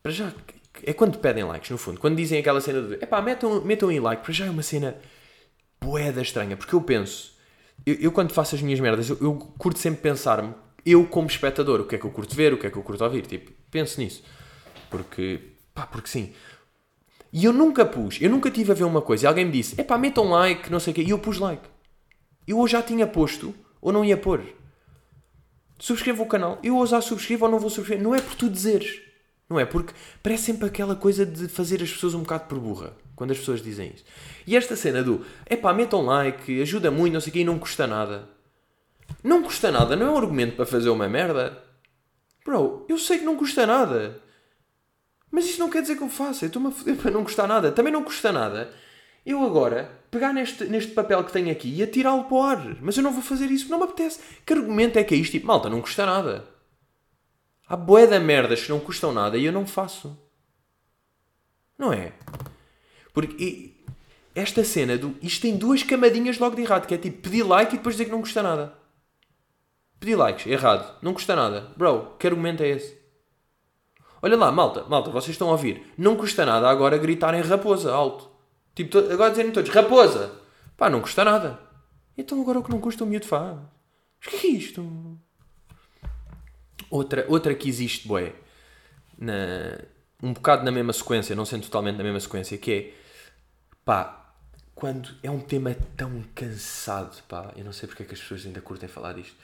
[0.00, 0.32] Para já,
[0.84, 2.00] é quando pedem likes, no fundo.
[2.00, 4.96] Quando dizem aquela cena de, epá, metam, metam em like, para já é uma cena
[5.82, 7.32] boeda estranha, porque eu penso,
[7.84, 10.54] eu, eu, quando faço as minhas merdas, eu, eu curto sempre pensar-me,
[10.86, 12.82] eu como espectador, o que é que eu curto ver, o que é que eu
[12.82, 13.26] curto ouvir.
[13.26, 14.22] Tipo, penso nisso.
[14.90, 15.40] Porque,
[15.74, 16.32] pá, porque sim.
[17.32, 19.80] E eu nunca pus, eu nunca tive a ver uma coisa e alguém me disse,
[19.80, 21.62] epá, metam um like, não sei o quê, e eu pus like.
[22.46, 24.42] Eu ou já tinha posto, ou não ia pôr.
[25.78, 28.02] Subscreva o canal, eu ou já subscrevo ou não vou subscrever.
[28.02, 29.00] Não é por tu dizeres.
[29.52, 29.66] Não é?
[29.66, 32.94] Porque parece sempre aquela coisa de fazer as pessoas um bocado por burra.
[33.14, 34.04] Quando as pessoas dizem isso.
[34.46, 37.58] E esta cena do epá, metam like, ajuda muito, não sei o quê, e não
[37.58, 38.28] custa nada.
[39.22, 41.62] Não custa nada, não é um argumento para fazer uma merda.
[42.44, 44.18] Bro, eu sei que não custa nada.
[45.30, 46.44] Mas isto não quer dizer que eu faça.
[46.44, 47.70] Eu estou-me a foder para não custar nada.
[47.70, 48.70] Também não custa nada
[49.24, 52.76] eu agora pegar neste, neste papel que tenho aqui e atirá-lo para o ar.
[52.80, 54.20] Mas eu não vou fazer isso não me apetece.
[54.44, 55.32] Que argumento é que é isto?
[55.32, 56.44] Tipo, malta, não custa nada.
[57.72, 60.14] Há boé da merdas que não custam nada e eu não faço.
[61.78, 62.12] Não é?
[63.14, 63.72] Porque
[64.34, 65.16] esta cena do.
[65.22, 68.04] Isto tem duas camadinhas logo de errado, que é tipo pedir like e depois dizer
[68.04, 68.74] que não custa nada.
[69.98, 70.98] Pedir likes, errado.
[71.00, 71.72] Não custa nada.
[71.74, 72.98] Bro, que argumento é esse?
[74.20, 75.94] Olha lá, malta, malta, vocês estão a ouvir.
[75.96, 78.28] Não custa nada agora gritarem raposa alto.
[78.74, 80.30] Tipo, agora dizerem todos raposa.
[80.76, 81.58] Pá, não custa nada.
[82.18, 83.56] Então agora o que não custa o miúdo faz.
[83.56, 85.18] Mas o que é isto?
[86.92, 88.34] Outra, outra que existe, boé.
[89.18, 89.78] Na,
[90.22, 92.90] um bocado na mesma sequência, não sendo totalmente na mesma sequência, que é
[93.82, 94.34] pá,
[94.74, 98.44] quando é um tema tão cansado, pá, eu não sei porque é que as pessoas
[98.44, 99.34] ainda curtem falar disto.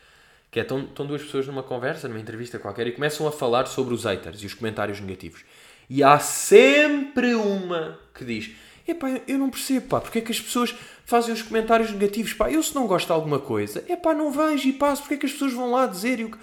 [0.51, 3.65] Que é, estão, estão duas pessoas numa conversa, numa entrevista qualquer, e começam a falar
[3.65, 5.43] sobre os haters e os comentários negativos.
[5.89, 8.51] E há sempre uma que diz:
[8.87, 10.75] Epá, eu não percebo, pá, porque é que as pessoas
[11.07, 14.69] fazem os comentários negativos, pá, eu se não gosto de alguma coisa, epá, não vejo
[14.69, 16.39] e passo, porque é que as pessoas vão lá dizer e o que...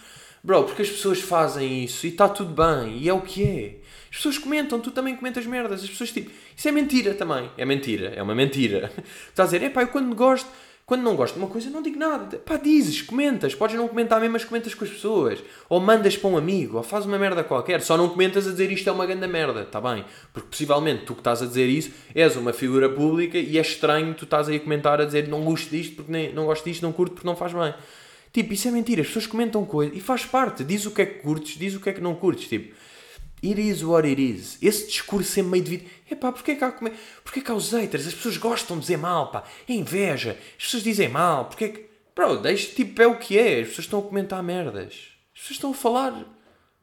[0.45, 3.77] Bro, porque as pessoas fazem isso e está tudo bem, e é o que é.
[4.12, 7.65] As pessoas comentam, tu também comentas merdas, as pessoas tipo, isso é mentira também, é
[7.65, 8.91] mentira, é uma mentira.
[9.27, 10.47] Estás a dizer, epá, eu quando gosto
[10.86, 12.38] quando não gosto de uma coisa, não digo nada.
[12.38, 13.55] Pá, dizes, comentas.
[13.55, 15.39] Podes não comentar mesmo, mas comentas com as pessoas.
[15.67, 17.81] Ou mandas para um amigo, ou faz uma merda qualquer.
[17.81, 20.05] Só não comentas a dizer isto é uma grande merda, está bem?
[20.31, 24.13] Porque possivelmente tu que estás a dizer isso és uma figura pública e é estranho
[24.13, 26.84] tu estás aí a comentar a dizer não gosto disto, porque nem, não gosto disto,
[26.84, 27.73] não curto porque não faz bem.
[28.35, 29.01] Tipo, isso é mentira.
[29.01, 30.61] As pessoas comentam coisas e faz parte.
[30.61, 32.49] Diz o que é que curtes, diz o que é que não curtes.
[32.49, 32.75] Tipo,
[33.41, 34.57] It is what it is.
[34.61, 35.89] Esse discurso é meio devido.
[36.11, 36.69] Epá, porquê é que há,
[37.23, 38.05] porquê que há os haters?
[38.05, 39.45] As pessoas gostam de dizer mal, pá.
[39.69, 40.37] É inveja.
[40.57, 41.45] As pessoas dizem mal.
[41.45, 41.85] Porquê que...
[42.13, 43.61] Bro, deixa, tipo, é o que é.
[43.61, 45.13] As pessoas estão a comentar merdas.
[45.33, 46.25] As pessoas estão a falar.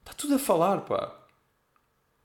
[0.00, 1.14] Está tudo a falar, pá.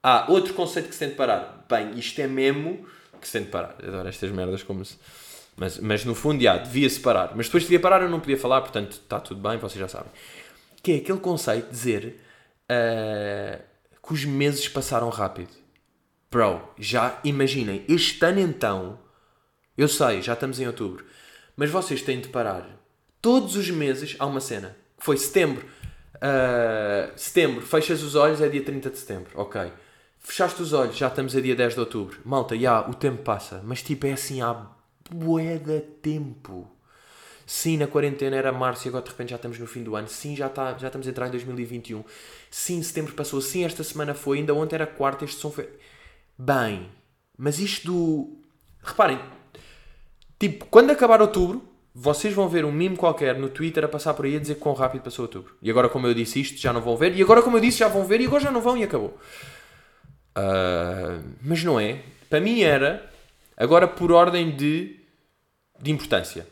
[0.01, 1.65] Ah, outro conceito que se tem de parar.
[1.69, 2.87] Bem, isto é mesmo
[3.19, 3.75] que se tem de parar.
[3.83, 4.95] Adoro estas merdas como se...
[5.57, 7.33] Mas, mas no fundo, já, devia-se parar.
[7.35, 10.11] Mas depois devia parar eu não podia falar, portanto, está tudo bem, vocês já sabem.
[10.81, 12.23] Que é aquele conceito de dizer...
[12.71, 15.49] Uh que os meses passaram rápido.
[16.31, 18.99] Bro, já imaginem, este ano então,
[19.77, 21.05] eu sei, já estamos em outubro,
[21.57, 22.65] mas vocês têm de parar.
[23.21, 25.65] Todos os meses há uma cena, que foi setembro.
[26.15, 29.73] Uh, setembro, fechas os olhos, é dia 30 de setembro, ok.
[30.19, 32.19] Fechaste os olhos, já estamos a dia 10 de outubro.
[32.23, 34.67] Malta, já, o tempo passa, mas tipo é assim, há
[35.09, 36.69] de tempo.
[37.45, 40.09] Sim, na quarentena era março e agora de repente já estamos no fim do ano.
[40.09, 42.03] Sim, já, está, já estamos a entrar em 2021.
[42.51, 43.39] Sim, setembro passou.
[43.39, 44.39] Sim, esta semana foi.
[44.39, 45.69] Ainda ontem era quarta, este som foi.
[46.37, 46.89] Bem,
[47.37, 48.41] mas isto do.
[48.83, 49.19] Reparem,
[50.37, 51.63] tipo, quando acabar outubro,
[51.95, 54.75] vocês vão ver um mimo qualquer no Twitter a passar por aí a dizer quão
[54.75, 55.55] rápido passou outubro.
[55.61, 57.15] E agora, como eu disse isto, já não vão ver.
[57.15, 58.19] E agora, como eu disse, já vão ver.
[58.19, 59.17] E agora já não vão e acabou.
[60.37, 62.01] Uh, mas não é.
[62.29, 63.09] Para mim era.
[63.55, 64.96] Agora, por ordem de,
[65.79, 66.47] de importância.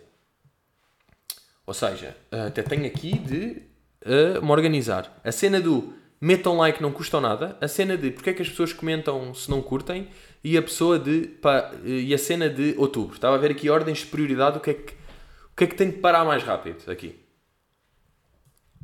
[1.65, 3.63] Ou seja, até tenho aqui de
[4.05, 5.19] uh, me organizar.
[5.23, 8.49] A cena do metam like não custa nada, a cena de porque é que as
[8.49, 10.09] pessoas comentam se não curtem
[10.43, 13.15] e a pessoa de pá, e a cena de outubro.
[13.15, 15.75] Estava a ver aqui ordens de prioridade, o que é que, o que, é que
[15.75, 17.19] tem de parar mais rápido aqui.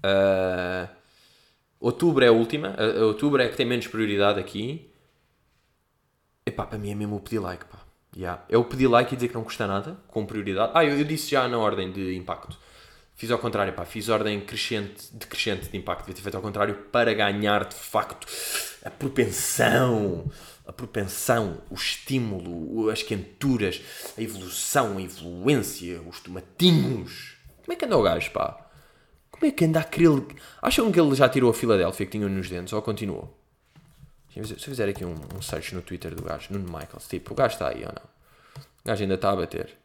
[0.03, 0.89] Uh,
[1.79, 4.89] outubro é a última, uh, outubro é que tem menos prioridade aqui.
[6.43, 7.80] Epá, para mim é mesmo o pedir like, pá.
[8.15, 8.43] Yeah.
[8.53, 10.71] O pedir like e dizer que não custa nada, com prioridade.
[10.75, 12.57] Ah, eu, eu disse já na ordem de impacto.
[13.15, 16.01] Fiz ao contrário, pá, fiz ordem crescente, decrescente de impacto.
[16.01, 18.27] Devia ter feito ao contrário para ganhar de facto
[18.83, 20.29] a propensão,
[20.65, 23.81] a propensão, o estímulo, as quenturas,
[24.17, 27.37] a evolução, a influência, os tomatinhos.
[27.63, 28.69] Como é que anda o gajo, pá?
[29.29, 30.25] Como é que anda aquele.
[30.61, 33.37] Acham que ele já tirou a Filadélfia que tinha nos dentes ou continuou?
[34.33, 37.35] Se eu fizer aqui um, um search no Twitter do gajo, Nuno Michaels, tipo, o
[37.35, 38.09] gajo está aí ou não?
[38.55, 39.77] O gajo ainda está a bater.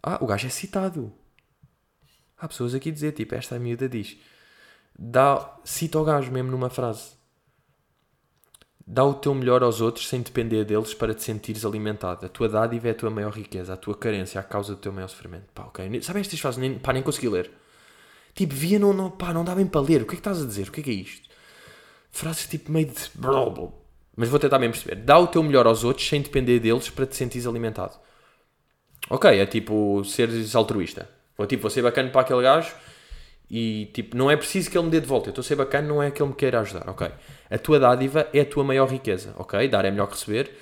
[0.00, 1.12] Ah, o gajo é citado.
[2.38, 4.16] Há pessoas aqui a dizer, tipo, esta miúda diz,
[4.96, 7.12] dá, cita o gajo mesmo numa frase.
[8.86, 12.26] Dá o teu melhor aos outros sem depender deles para te sentires alimentado.
[12.26, 14.80] A tua dádiva é a tua maior riqueza, a tua carência é a causa do
[14.80, 15.46] teu maior sofrimento.
[15.54, 16.02] Pá, ok.
[16.02, 16.60] Sabem estas frases?
[16.60, 17.50] Nem, pá, nem consegui ler.
[18.34, 20.02] Tipo, via, não, não, pá, não dá bem para ler.
[20.02, 20.68] O que é que estás a dizer?
[20.68, 21.33] O que é que é isto?
[22.14, 22.94] Frases tipo meio de...
[24.16, 24.94] Mas vou tentar bem perceber.
[24.94, 27.98] Dá o teu melhor aos outros sem depender deles para te sentires alimentado.
[29.10, 31.10] Ok, é tipo seres altruísta.
[31.36, 32.72] Vou, tipo, vou ser bacana para aquele gajo
[33.50, 35.26] e tipo, não é preciso que ele me dê de volta.
[35.26, 37.10] Eu estou a ser bacana, não é que ele me queira ajudar, ok?
[37.50, 39.68] A tua dádiva é a tua maior riqueza, ok?
[39.68, 40.56] Dar é melhor que receber.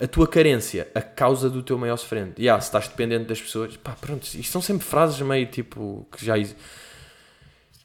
[0.00, 2.40] A tua carência, a causa do teu maior sofrimento.
[2.40, 6.08] E yeah, se estás dependente das pessoas, pá, pronto, isto são sempre frases meio tipo
[6.10, 6.34] que já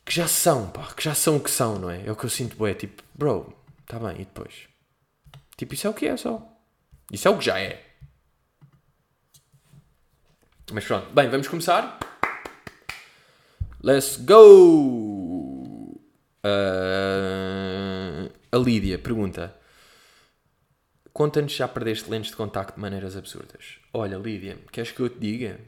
[0.06, 2.04] que já são, pá, que já são o que são, não é?
[2.06, 4.70] É o que eu sinto, é tipo, bro, Está bem, e depois?
[5.58, 6.48] Tipo, isso é o que é só.
[7.12, 7.84] Isso é o que já é.
[10.72, 12.00] Mas pronto, bem, vamos começar.
[13.84, 16.00] Let's go!
[16.46, 19.56] Uh, a Lídia pergunta:
[21.12, 23.80] Conta-nos já perdeste lentes de contacto de maneiras absurdas.
[23.92, 25.60] Olha, Lídia, queres que eu te diga?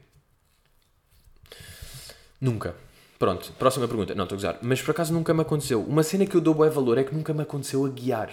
[2.40, 2.76] Nunca.
[3.22, 4.16] Pronto, próxima pergunta.
[4.16, 4.58] Não, estou a gozar.
[4.62, 5.80] Mas por acaso nunca me aconteceu.
[5.80, 8.32] Uma cena que eu dou bom valor é que nunca me aconteceu a guiar.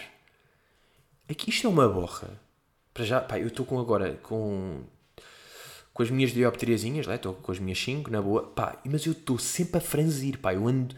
[1.28, 2.42] É que isto é uma borra.
[2.92, 4.82] Para já, pá, eu estou com agora com
[5.94, 9.38] com as minhas dioptriazinhas, estou com as minhas 5, na boa, pá, mas eu estou
[9.38, 10.96] sempre a franzir, pá, eu ando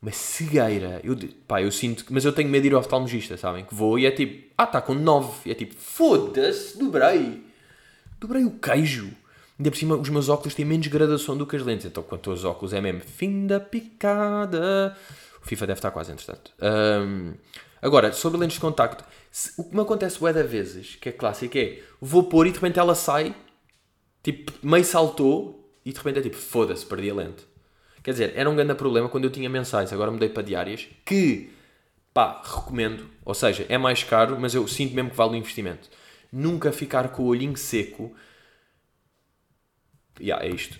[0.00, 1.16] uma cegueira, eu,
[1.48, 4.06] pá, eu sinto, mas eu tenho medo de ir ao oftalmologista, sabem, que vou e
[4.06, 7.42] é tipo, ah, está com 9, e é tipo, foda-se, dobrei,
[8.20, 9.10] dobrei o queijo,
[9.58, 11.86] Ainda por cima, os meus óculos têm menos gradação do que as lentes.
[11.86, 14.96] Então, quanto aos óculos, é mesmo fim da picada.
[15.42, 16.52] O FIFA deve estar quase, entretanto.
[16.60, 17.34] Um,
[17.80, 21.56] agora, sobre lentes de contacto, se, o que me acontece bué vezes, que é clássico,
[21.56, 23.34] é vou pôr e de repente ela sai,
[24.22, 27.46] tipo, meio saltou e de repente é tipo, foda-se, perdi a lente.
[28.02, 31.52] Quer dizer, era um grande problema quando eu tinha mensais, agora mudei para diárias, que,
[32.12, 33.06] pá, recomendo.
[33.24, 35.88] Ou seja, é mais caro, mas eu sinto mesmo que vale o investimento.
[36.32, 38.12] Nunca ficar com o olhinho seco
[40.20, 40.78] yeah, é isto.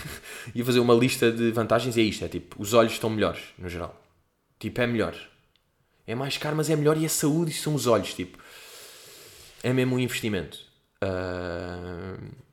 [0.54, 2.24] Ia fazer uma lista de vantagens e é isto.
[2.24, 4.00] É tipo, os olhos estão melhores, no geral.
[4.58, 5.14] Tipo, é melhor.
[6.06, 8.38] É mais caro, mas é melhor e a saúde e são os olhos, tipo.
[9.62, 10.58] É mesmo um investimento.
[11.02, 12.44] Uh...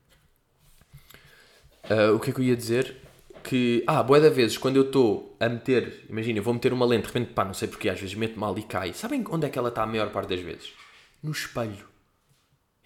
[1.90, 2.96] Uh, o que é que eu ia dizer?
[3.42, 6.86] Que, ah, boa da vezes, quando eu estou a meter, imagina, eu vou meter uma
[6.86, 8.92] lente, de repente, pá, não sei porque, às vezes meto mal e cai.
[8.92, 10.72] Sabem onde é que ela está a maior parte das vezes?
[11.22, 11.84] No espelho.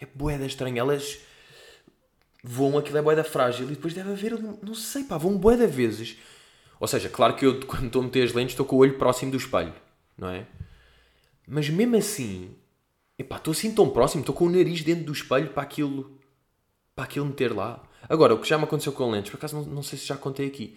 [0.00, 0.80] É boeda estranha.
[0.80, 1.18] Elas
[2.46, 6.16] voam aquilo é boeda frágil e depois deve haver, não sei, pá, vão boeda vezes.
[6.78, 8.96] Ou seja, claro que eu quando estou a meter as lentes estou com o olho
[8.96, 9.74] próximo do espelho,
[10.16, 10.46] não é?
[11.46, 12.54] Mas mesmo assim,
[13.18, 16.18] epá, estou assim tão próximo, estou com o nariz dentro do espelho para aquilo,
[16.94, 17.82] para aquilo meter lá.
[18.08, 20.16] Agora, o que já me aconteceu com lentes, por acaso não, não sei se já
[20.16, 20.76] contei aqui,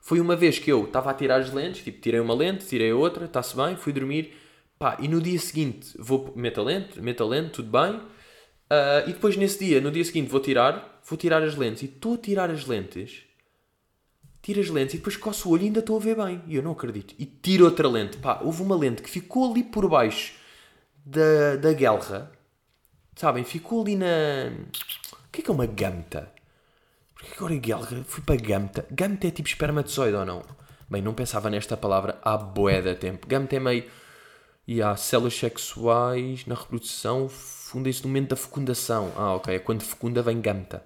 [0.00, 2.92] foi uma vez que eu estava a tirar as lentes, tipo, tirei uma lente, tirei
[2.92, 4.34] outra, está-se bem, fui dormir,
[4.78, 9.08] pá, e no dia seguinte vou, meto a lente, meto a lente, tudo bem, uh,
[9.08, 12.14] e depois nesse dia, no dia seguinte vou tirar, vou tirar as lentes e estou
[12.14, 13.22] a tirar as lentes,
[14.42, 16.42] tiro as lentes e depois coço o olho e ainda estou a ver bem.
[16.46, 17.14] E eu não acredito.
[17.18, 18.16] E tiro outra lente.
[18.18, 20.34] Pá, houve uma lente que ficou ali por baixo
[21.04, 22.32] da, da guelra.
[23.16, 23.44] Sabem?
[23.44, 24.06] Ficou ali na.
[24.06, 26.30] O que é que é uma gamta?
[27.14, 28.04] Porque agora é guelra?
[28.04, 28.86] Fui para gamta.
[28.90, 30.42] Gamta é tipo espermatozoide ou não?
[30.90, 33.26] Bem, não pensava nesta palavra há bué da tempo.
[33.26, 33.84] Gamta é meio.
[34.66, 39.12] E há células sexuais na reprodução fundem-se no momento da fecundação.
[39.16, 39.54] Ah, ok.
[39.54, 40.84] É quando fecunda vem gamta.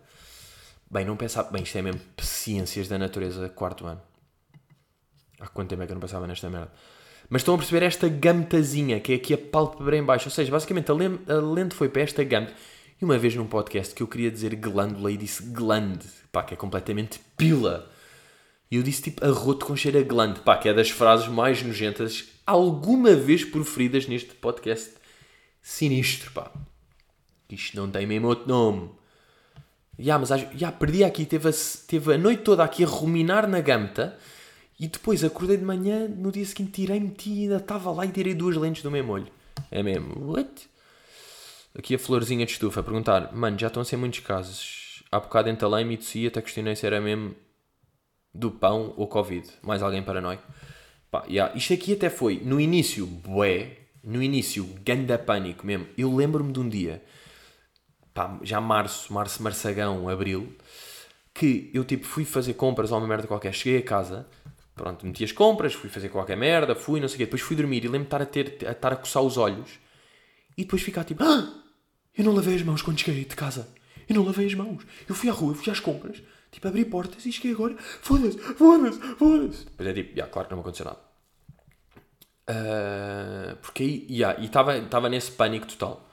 [0.91, 1.51] Bem, não pensava.
[1.51, 4.01] Bem, isto é mesmo ciências da natureza, quarto ano.
[5.41, 6.73] Há quanto tempo é que eu não pensava nesta merda?
[7.29, 10.29] Mas estão a perceber esta gamtazinha, que é aqui a pálpebra em baixo.
[10.29, 10.95] Ou seja, basicamente a,
[11.35, 12.55] a lente foi para esta gamta.
[13.01, 16.55] E uma vez num podcast que eu queria dizer glândula e disse glande, pá, que
[16.55, 17.91] é completamente pila.
[18.71, 21.63] E eu disse tipo arroto com cheiro a glande, pá, que é das frases mais
[21.63, 24.95] nojentas alguma vez proferidas neste podcast.
[25.61, 26.51] Sinistro, pá.
[27.51, 28.91] Isto não tem mesmo outro nome.
[29.99, 31.53] Yeah, mas já perdi aqui, teve a,
[31.87, 34.17] teve a noite toda aqui a ruminar na gamta
[34.79, 38.11] e depois acordei de manhã, no dia seguinte tirei, meti e ainda estava lá e
[38.11, 39.29] tirei duas lentes do mesmo olho.
[39.71, 40.69] É mesmo, what?
[41.79, 45.03] Aqui a florzinha de estufa a perguntar, mano, já estão a ser muitos casos.
[45.11, 47.35] Há bocado entalei-me e tossi, até questionei se era mesmo
[48.35, 49.49] do pão ou Covid.
[49.63, 50.43] Mais alguém paranoico?
[51.11, 51.57] Pá, yeah.
[51.57, 55.87] Isto aqui até foi, no início, bué, no início, ganda pânico mesmo.
[55.97, 57.03] Eu lembro-me de um dia
[58.17, 60.57] pá, já março, março, marçagão, abril,
[61.35, 64.27] que eu tipo fui fazer compras ou uma merda qualquer, cheguei a casa,
[64.75, 67.55] pronto, meti as compras, fui fazer qualquer merda, fui, não sei o quê, depois fui
[67.55, 69.79] dormir e lembro-me de estar a, ter, a a coçar os olhos
[70.57, 71.63] e depois ficar tipo, ah,
[72.17, 73.69] eu não lavei as mãos quando cheguei de casa,
[74.09, 77.27] eu não lavei as mãos, eu fui à rua, fui às compras, tipo, abri portas
[77.27, 79.65] e cheguei agora, foda-se, foda-se, foda-se.
[79.67, 81.01] Depois é tipo, yeah, claro que não me aconteceu nada.
[82.49, 86.09] Uh, porque aí, yeah, e estava nesse pânico total.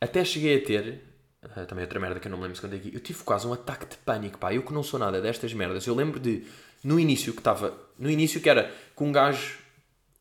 [0.00, 1.09] Até cheguei a ter,
[1.56, 2.90] Uh, também outra merda que eu não me lembro se contei aqui.
[2.94, 4.54] Eu tive quase um ataque de pânico, pá.
[4.54, 5.86] Eu que não sou nada destas merdas.
[5.86, 6.44] Eu lembro de,
[6.84, 7.76] no início, que estava.
[7.98, 9.58] No início, que era com um gajo,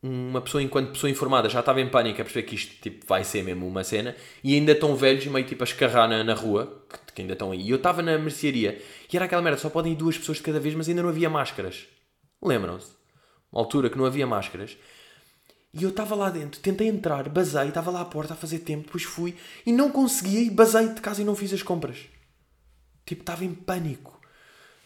[0.02, 3.24] uma pessoa, enquanto pessoa informada, já estava em pânico a perceber que isto tipo, vai
[3.24, 4.16] ser mesmo uma cena.
[4.44, 7.52] E ainda estão velhos, meio tipo a escarrar na, na rua, que, que ainda estão
[7.52, 7.62] aí.
[7.62, 10.44] E eu estava na mercearia e era aquela merda, só podem ir duas pessoas de
[10.44, 11.88] cada vez, mas ainda não havia máscaras.
[12.42, 12.92] Lembram-se?
[13.52, 14.78] Uma altura que não havia máscaras.
[15.74, 18.86] E eu estava lá dentro, tentei entrar, basei, estava lá à porta a fazer tempo,
[18.86, 22.08] depois fui e não conseguia e basei de casa e não fiz as compras.
[23.06, 24.20] Tipo, estava em pânico.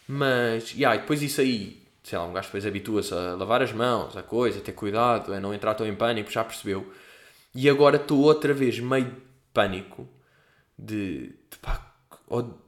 [0.06, 3.72] Mas, e yeah, depois isso aí, sei lá, um gajo depois habitua-se a lavar as
[3.72, 6.92] mãos, a coisa, a ter cuidado, a não entrar tão em pânico, já percebeu.
[7.54, 9.16] E agora estou outra vez meio de
[9.54, 10.06] pânico
[10.78, 11.94] de, de pá,
[12.26, 12.60] ou,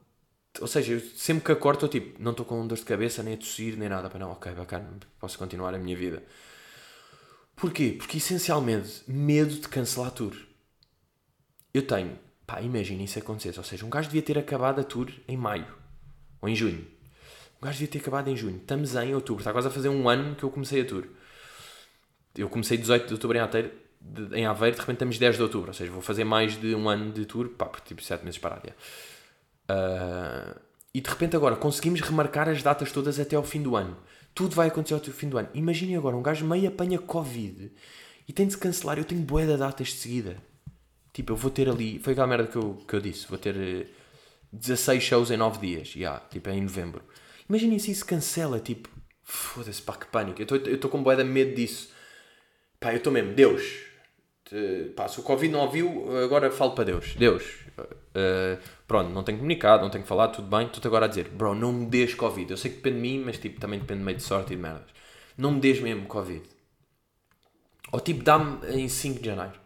[0.61, 3.35] ou seja, eu sempre que acordo estou tipo, não estou com dor de cabeça, nem
[3.35, 4.09] a tossir, nem nada.
[4.09, 4.89] Pá, não, ok, bacana,
[5.19, 6.23] posso continuar a minha vida.
[7.57, 7.95] Porquê?
[7.97, 10.35] Porque essencialmente, medo de cancelar tour.
[11.73, 13.57] Eu tenho, pá, imagina isso acontecer.
[13.57, 15.65] Ou seja, um gajo devia ter acabado a tour em maio
[16.39, 16.85] ou em junho.
[17.59, 18.57] Um gajo devia ter acabado em junho.
[18.57, 21.05] Estamos em outubro, está quase a fazer um ano que eu comecei a tour.
[22.35, 23.71] Eu comecei 18 de outubro em Aveiro,
[24.33, 25.69] em Aveiro, de repente estamos 10 de outubro.
[25.69, 28.37] Ou seja, vou fazer mais de um ano de tour, pá, por tipo 7 meses
[28.37, 28.69] parado.
[29.67, 30.59] Uh,
[30.93, 33.97] e de repente agora conseguimos remarcar as datas todas até ao fim do ano.
[34.37, 35.49] Tudo vai acontecer ao fim do ano.
[35.55, 37.71] Imaginem agora, um gajo meio apanha Covid
[38.27, 38.99] e tem de se cancelar.
[38.99, 40.37] Eu tenho bué de datas de seguida.
[41.11, 41.97] Tipo, eu vou ter ali.
[41.97, 43.27] Foi aquela merda que eu, que eu disse.
[43.27, 43.89] Vou ter
[44.53, 45.87] 16 eh, shows em 9 dias.
[45.87, 47.01] Já, yeah, tipo, é em novembro.
[47.49, 48.59] Imaginem se isso cancela.
[48.59, 48.89] Tipo,
[49.23, 50.39] foda-se, pá, que pânico.
[50.39, 51.89] Eu estou com bué de medo disso.
[52.79, 53.86] Pá, eu estou mesmo, Deus.
[54.95, 57.15] Pá, se o Covid não ouviu, agora falo para Deus.
[57.15, 57.43] Deus.
[58.17, 60.65] Uh, pronto, não tenho comunicado, não tenho falado, tudo bem.
[60.65, 62.49] Estou-te agora a dizer, bro, não me des Covid.
[62.49, 64.61] Eu sei que depende de mim, mas tipo, também depende meio de sorte e de
[64.61, 64.89] merdas.
[65.37, 66.43] Não me des mesmo Covid.
[67.91, 69.59] Ou tipo, dá-me em 5 de janeiro.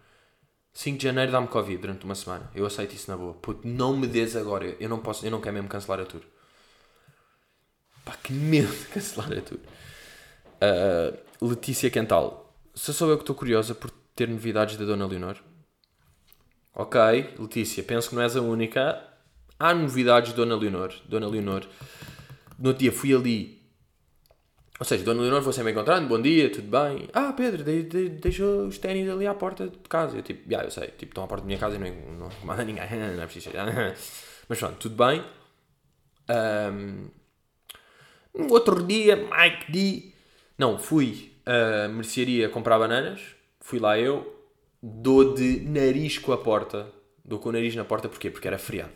[0.74, 2.50] 5 de janeiro dá-me Covid durante uma semana.
[2.54, 3.34] Eu aceito isso na boa.
[3.34, 4.76] Puto, não me des agora.
[4.80, 6.22] Eu não posso, eu não quero mesmo cancelar a tour.
[8.04, 9.60] Pá, que medo de cancelar a tour.
[10.62, 12.54] Uh, Letícia Quental.
[12.76, 15.38] Se sou eu que estou curiosa por ter novidades da Dona Leonor.
[16.74, 17.00] Ok,
[17.38, 19.04] Letícia, penso que não és a única.
[19.60, 20.94] Há novidades de Dona Leonor.
[21.06, 21.68] Dona Leonor.
[22.58, 23.62] No dia fui ali.
[24.80, 26.08] Ou seja, Dona Leonor foi sempre encontrando.
[26.08, 27.08] Bom dia, tudo bem?
[27.14, 30.18] Ah, Pedro, de, de, deixou os ténis ali à porta de casa.
[30.18, 30.88] Eu tipo, já, yeah, eu sei.
[30.88, 32.90] Tipo, estão à porta da minha casa e não, não manda ninguém.
[33.16, 33.52] Não é preciso.
[34.50, 35.24] Mas pronto, tudo bem.
[36.30, 37.10] Um,
[38.50, 40.14] outro dia, Mike D.
[40.58, 43.22] Não, fui a mercearia comprar bananas.
[43.72, 44.50] Fui lá eu
[44.84, 46.92] dou de nariz com a porta.
[47.24, 48.30] Dou com o nariz na porta porquê?
[48.30, 48.92] Porque era feriado.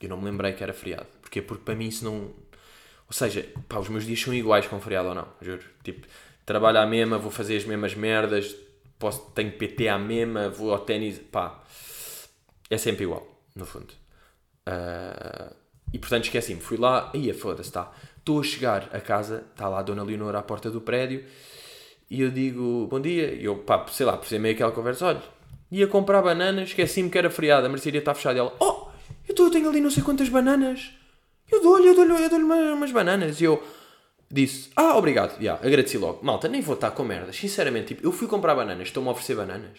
[0.00, 1.04] Eu não me lembrei que era feriado.
[1.20, 1.42] Porquê?
[1.42, 2.14] Porque para mim isso não.
[2.14, 5.62] Ou seja, pá, os meus dias são iguais com feriado ou não, juro.
[5.84, 6.06] Tipo,
[6.46, 8.56] trabalho à mesma, vou fazer as mesmas merdas,
[8.98, 11.62] posso, tenho PT à mesma, vou ao ténis, pá.
[12.70, 13.92] É sempre igual, no fundo.
[14.66, 15.54] Uh,
[15.92, 17.92] e portanto esqueci-me, fui lá, ia foda-se, tá.
[18.16, 21.26] Estou a chegar a casa, está lá a Dona Leonor à porta do prédio
[22.10, 25.22] e eu digo, bom dia, e eu, pá, sei lá, por meio aquela conversa, olha,
[25.70, 28.38] ia comprar bananas, esqueci-me que era feriado, a mercearia está fechada.
[28.38, 28.88] E ela, oh,
[29.28, 30.90] eu, tô, eu tenho ali não sei quantas bananas,
[31.50, 33.40] eu dou-lhe, eu dou-lhe eu dou umas, umas bananas.
[33.40, 33.62] E eu
[34.30, 36.24] disse, ah, obrigado, já, yeah, agradeci logo.
[36.24, 39.36] Malta, nem vou estar com merdas, sinceramente, tipo, eu fui comprar bananas, estão-me a oferecer
[39.36, 39.78] bananas.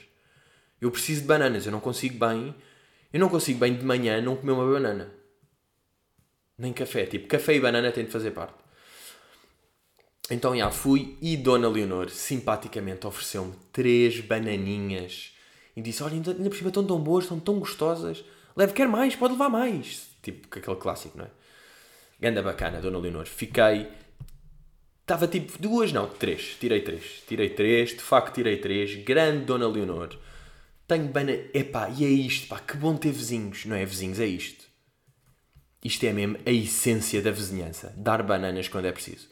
[0.80, 2.54] Eu preciso de bananas, eu não consigo bem,
[3.12, 5.12] eu não consigo bem de manhã não comer uma banana.
[6.58, 8.54] Nem café, tipo, café e banana têm de fazer parte.
[10.30, 15.34] Então, já fui e Dona Leonor simpaticamente ofereceu-me três bananinhas
[15.76, 18.24] e disse: Olha, ainda, por cima estão tão boas, estão tão gostosas.
[18.56, 20.10] Leve, quer mais, pode levar mais.
[20.22, 21.30] Tipo, aquele clássico, não é?
[22.20, 23.26] Ganda bacana, Dona Leonor.
[23.26, 23.88] Fiquei.
[25.02, 26.58] Estava tipo duas, não, três.
[26.60, 27.24] Tirei três.
[27.28, 28.96] Tirei três, de facto tirei três.
[29.04, 30.16] Grande Dona Leonor.
[30.88, 31.40] Tenho banana.
[31.54, 33.66] Epá, e é isto, pá, que bom ter vizinhos.
[33.66, 34.66] Não é vizinhos, é isto.
[35.84, 37.94] Isto é mesmo a essência da vizinhança.
[37.96, 39.30] Dar bananas quando é preciso.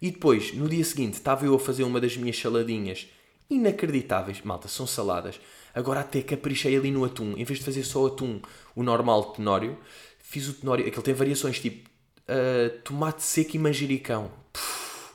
[0.00, 3.06] E depois, no dia seguinte, estava eu a fazer uma das minhas saladinhas
[3.50, 4.40] inacreditáveis.
[4.42, 5.40] Malta, são saladas.
[5.74, 7.34] Agora até caprichei ali no atum.
[7.36, 8.40] Em vez de fazer só atum,
[8.74, 9.78] o normal tenório,
[10.18, 10.86] fiz o tenório.
[10.86, 11.88] Aquele tem variações tipo
[12.30, 14.30] uh, tomate seco e manjericão.
[14.52, 15.12] Puf,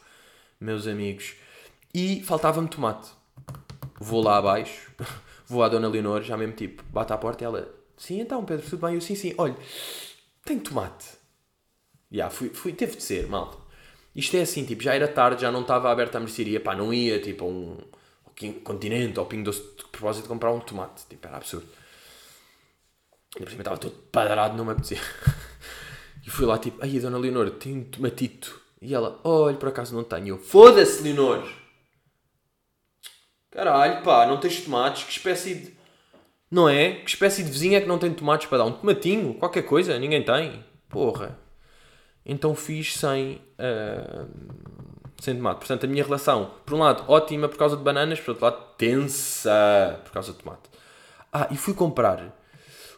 [0.60, 1.34] meus amigos.
[1.94, 3.10] E faltava-me tomate.
[4.00, 4.92] Vou lá abaixo,
[5.48, 8.70] vou à Dona Leonor, já mesmo tipo, bate à porta e ela, sim, então Pedro,
[8.70, 8.96] tudo bem?
[8.96, 9.56] Eu, sim, sim, olha,
[10.44, 11.06] tem tomate.
[12.12, 13.58] Já, yeah, fui, fui, teve de ser, malta.
[14.16, 16.94] Isto é assim, tipo, já era tarde, já não estava aberta a mercearia, pá, não
[16.94, 17.78] ia, tipo, a um,
[18.44, 21.68] um continente, ao Pingo Doce, de propósito de comprar um tomate, tipo, era absurdo.
[23.36, 25.00] E por cima estava todo padrado, não me apetecia.
[26.26, 28.60] E fui lá, tipo, ai, a Dona Leonor, tem um tomatito.
[28.82, 30.40] E ela, olha, por acaso não tenho.
[30.40, 31.48] Foda-se, Leonor!
[33.52, 35.04] Caralho, pá, não tens tomates?
[35.04, 35.78] Que espécie de...
[36.50, 36.94] Não é?
[36.96, 38.66] Que espécie de vizinha é que não tem tomates para dar?
[38.66, 39.36] Um tomatinho?
[39.36, 40.00] Qualquer coisa?
[40.00, 40.66] Ninguém tem?
[40.90, 41.45] Porra
[42.26, 44.28] então fiz sem, uh,
[45.22, 45.60] sem tomate.
[45.60, 48.76] Portanto, a minha relação, por um lado, ótima por causa de bananas, por outro lado,
[48.78, 50.70] tensa por causa de tomate.
[51.32, 52.34] Ah, e fui comprar.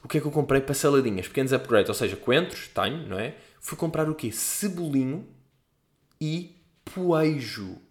[0.03, 1.27] O que é que eu comprei para saladinhas?
[1.27, 3.35] Pequenos upgrades, ou seja, coentros, tenho, não é?
[3.59, 4.31] Fui comprar o quê?
[4.31, 5.27] Cebolinho
[6.21, 6.55] e
[6.85, 7.81] poejo.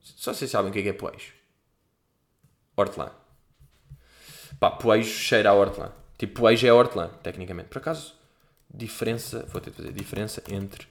[0.00, 1.32] Só vocês sabem o que é, que é poejo.
[2.76, 3.12] Hortelã.
[4.58, 5.92] Pá, poejo cheira a hortelã.
[6.18, 7.68] Tipo, poejo é hortelã, tecnicamente.
[7.68, 8.14] Por acaso,
[8.72, 10.86] diferença, vou ter de fazer diferença entre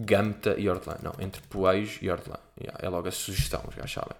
[0.00, 0.96] Gamta e hortelã.
[1.02, 2.38] Não, entre poejo e hortelã.
[2.60, 4.16] Yeah, é logo a sugestão, já sabem.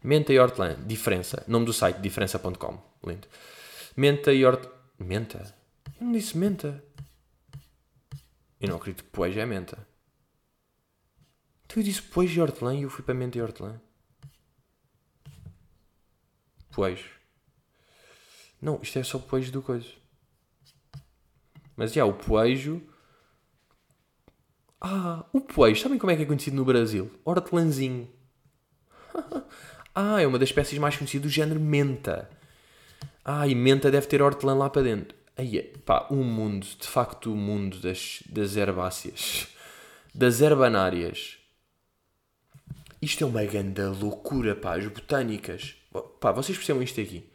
[0.00, 1.42] Menta e hortelã, diferença.
[1.48, 2.80] Nome do site, diferença.com.
[3.04, 3.26] Lindo.
[3.96, 4.72] Menta e hortelã.
[4.98, 5.54] Menta?
[6.00, 6.82] Eu não disse menta.
[8.60, 9.84] Eu não acredito que poejo é menta.
[11.66, 13.80] Tu disse poejo e hortelã e eu fui para menta e hortelã.
[16.70, 17.10] Poejo.
[18.62, 19.88] Não, isto é só poejo do coisa.
[21.76, 22.82] Mas já, o poejo.
[24.80, 25.82] Ah, o poejo.
[25.82, 27.10] Sabem como é que é conhecido no Brasil?
[27.24, 28.08] Hortelãzinho.
[29.94, 32.30] ah, é uma das espécies mais conhecidas do género menta.
[33.24, 35.16] Ah, e menta deve ter hortelã lá para dentro.
[35.36, 39.48] Aí, pá, o um mundo, de facto, o mundo das, das herbáceas,
[40.14, 41.36] das herbanárias.
[43.02, 45.76] Isto é uma grande loucura, pá, as botânicas.
[46.20, 47.28] Pá, vocês percebem isto aqui?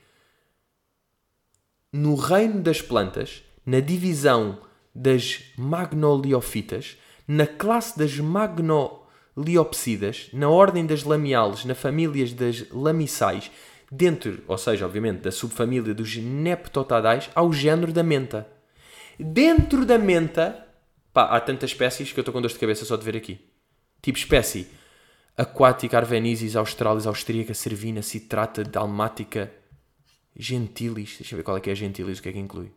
[1.93, 4.59] No reino das plantas, na divisão
[4.93, 6.97] das magnoliofitas,
[7.27, 13.51] na classe das magnoliopsidas, na ordem das lamiales, na família das lamicais,
[13.91, 18.47] dentro, ou seja, obviamente, da subfamília dos neptotadais, ao género da menta.
[19.19, 20.67] Dentro da menta,
[21.13, 23.39] pá, há tantas espécies que eu estou com dor de cabeça só de ver aqui.
[24.01, 24.67] Tipo espécie
[25.37, 29.51] aquática, arvenisis, australis, austríaca, cervina, citrata, dalmática,
[30.35, 31.17] gentilis.
[31.19, 32.71] Deixa eu ver qual é que é a gentilis, o que é que inclui.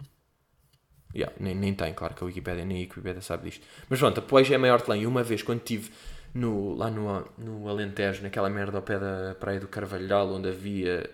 [1.14, 3.64] Yeah, nem, nem tem, claro que a Wikipedia, nem a Wikipedia sabe disto.
[3.88, 4.96] Mas pronto, a poesia é maior telã.
[4.96, 5.90] E uma vez, quando estive
[6.34, 11.08] no, lá no, no Alentejo, naquela merda ao pé da praia do Carvalhal, onde havia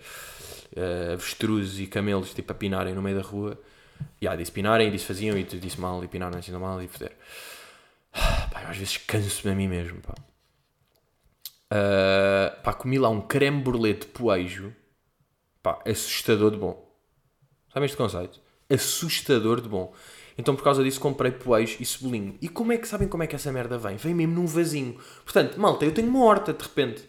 [0.74, 3.58] uh, avestruzes e camelos tipo a pinarem no meio da rua,
[4.20, 7.12] e yeah, disse pinarem, disse faziam, e disse mal, e pinaram assim mal, e foder.
[8.10, 10.14] Pá, às vezes canso-me a mim mesmo, pá.
[11.72, 14.74] Uh, pá, comi lá um creme brulee de poejo,
[15.62, 16.90] pá, assustador de bom.
[17.72, 18.40] Sabe este conceito?
[18.70, 19.92] Assustador de bom.
[20.38, 22.36] Então por causa disso comprei poejo e cebolinho.
[22.40, 23.96] E como é que sabem como é que essa merda vem?
[23.96, 24.96] Vem mesmo num vasinho.
[25.24, 27.08] Portanto, malta, eu tenho uma horta de repente.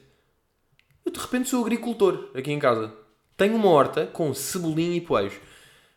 [1.05, 2.93] Eu de repente sou agricultor aqui em casa.
[3.37, 5.39] Tenho uma horta com cebolinho e poejo.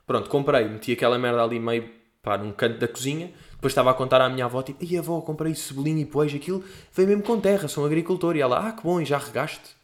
[0.06, 1.90] Pronto, comprei, meti aquela merda ali meio
[2.22, 3.32] pá, num canto da cozinha.
[3.52, 6.62] Depois estava a contar à minha avó, tipo, e avó, comprei cebolinho e poejo, aquilo
[6.92, 8.36] veio mesmo com terra, sou um agricultor.
[8.36, 9.74] E ela, ah, que bom, e já regaste?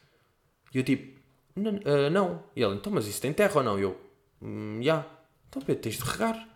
[0.73, 1.19] E eu tipo,
[1.57, 2.43] uh, não.
[2.55, 3.79] E ela, então, mas isso tem terra ou não?
[3.79, 3.97] E eu,
[4.43, 4.97] hum, já.
[4.97, 5.20] Yeah.
[5.51, 6.49] Então, Pedro, tens de regar.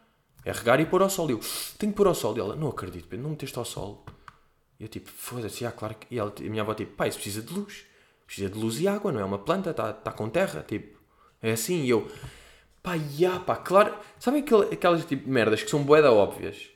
[0.45, 1.28] É regar e pôr ao sol.
[1.28, 1.40] E eu,
[1.78, 2.36] tenho que pôr ao sol.
[2.36, 4.07] E ela, não acredito, Pedro, não meteste ao sol.
[4.78, 6.14] E eu, tipo, foda-se, ah, claro que.
[6.14, 7.84] E ela, a minha avó, tipo, pai, isso precisa de luz.
[8.26, 10.64] Precisa de luz e água, não é uma planta, está tá com terra.
[10.66, 10.99] Tipo,
[11.42, 11.82] é assim.
[11.82, 12.09] E eu,
[12.82, 13.95] pá, já, pá, claro.
[14.18, 16.68] Sabem aquelas tipo merdas que são boeda óbvias?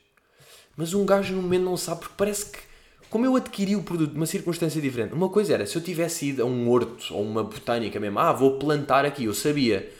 [0.75, 2.59] Mas um gajo no momento não sabe, porque parece que.
[3.09, 6.27] Como eu adquiri o produto de uma circunstância diferente, uma coisa era se eu tivesse
[6.27, 9.91] ido a um horto ou uma botânica mesmo, ah, vou plantar aqui, eu sabia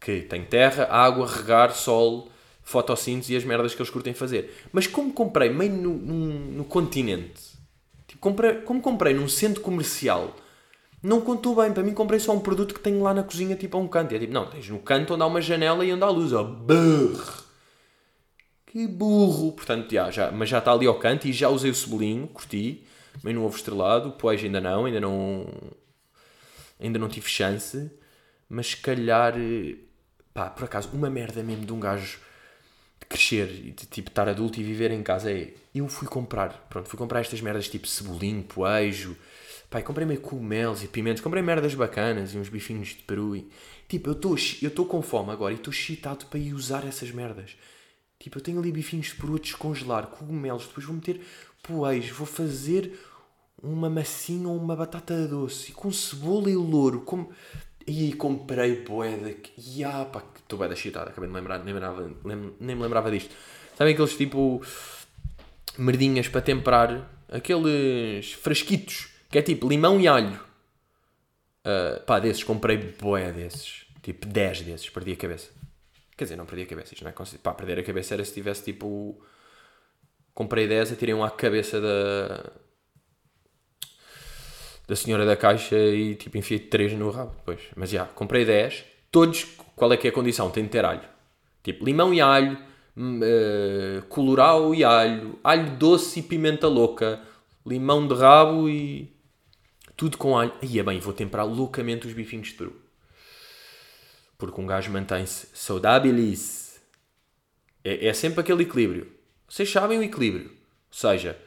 [0.00, 2.30] que tem terra, água, regar, sol,
[2.62, 4.54] fotossíntese e as merdas que eles curtem fazer.
[4.72, 7.42] Mas como comprei meio no, no, continente,
[8.06, 10.34] tipo, comprei, como comprei num centro comercial,
[11.02, 11.72] não contou bem.
[11.72, 14.12] Para mim, comprei só um produto que tenho lá na cozinha, tipo a um canto.
[14.12, 16.32] E é tipo, não, tens no canto onde há uma janela e onde há luz.
[16.32, 17.44] Ó, burro!
[18.66, 19.52] Que burro!
[19.52, 22.84] Portanto, já, já, mas já está ali ao canto e já usei o cebolinho, curti,
[23.24, 24.14] meio no ovo estrelado.
[24.18, 25.46] Pois ainda não, ainda não.
[26.80, 27.90] Ainda não tive chance.
[28.48, 29.76] Mas se calhar eh,
[30.32, 32.18] Pá, por acaso, uma merda mesmo de um gajo
[33.08, 35.54] crescer e de, tipo estar adulto e viver em casa é.
[35.74, 39.16] Eu fui comprar, pronto, fui comprar estas merdas tipo cebolinho, poejo,
[39.70, 43.48] pá, comprei meio cogumelos e pimentos, comprei merdas bacanas e uns bifinhos de peru e
[43.88, 47.56] tipo, eu estou com fome agora e estou excitado para ir usar essas merdas.
[48.18, 51.20] Tipo, eu tenho ali bifinhos de peru a descongelar, cogumelos, depois vou meter
[51.62, 52.98] poejo, vou fazer
[53.62, 57.30] uma massinha ou uma batata doce e com cebola e louro, como
[57.88, 59.34] e comprei boeda.
[59.56, 62.36] E ah, pá, estou boeda chitada, acabei de lembrar, nem, lembrava, nem,
[62.76, 63.34] me lembrava disto.
[63.76, 64.62] Sabem aqueles tipo
[65.78, 67.10] merdinhas para temperar?
[67.30, 70.38] Aqueles frasquitos que é tipo limão e alho.
[71.64, 73.86] Uh, pá, desses comprei boé desses.
[74.02, 75.50] Tipo 10 desses, perdi a cabeça.
[76.16, 78.34] Quer dizer, não perdi a cabeça, isto não é Pá, perder a cabeça era se
[78.34, 79.18] tivesse tipo.
[80.34, 82.52] Comprei 10, atirei um à cabeça da,
[84.88, 87.60] da senhora da caixa e tipo enfiei 3 no rabo depois.
[87.76, 90.50] Mas já, comprei 10, todos, qual é que é a condição?
[90.50, 91.02] Tem de ter alho.
[91.62, 92.58] Tipo limão e alho,
[92.96, 97.20] uh, colorau e alho, alho doce e pimenta louca,
[97.66, 99.14] limão de rabo e
[99.94, 100.54] tudo com alho.
[100.62, 102.74] Aí é bem, vou temperar loucamente os bifinhos de peru.
[104.38, 106.80] Porque um gajo mantém-se saudáveis.
[107.84, 109.12] É, é sempre aquele equilíbrio.
[109.46, 110.46] Vocês sabem o equilíbrio.
[110.46, 111.38] Ou seja,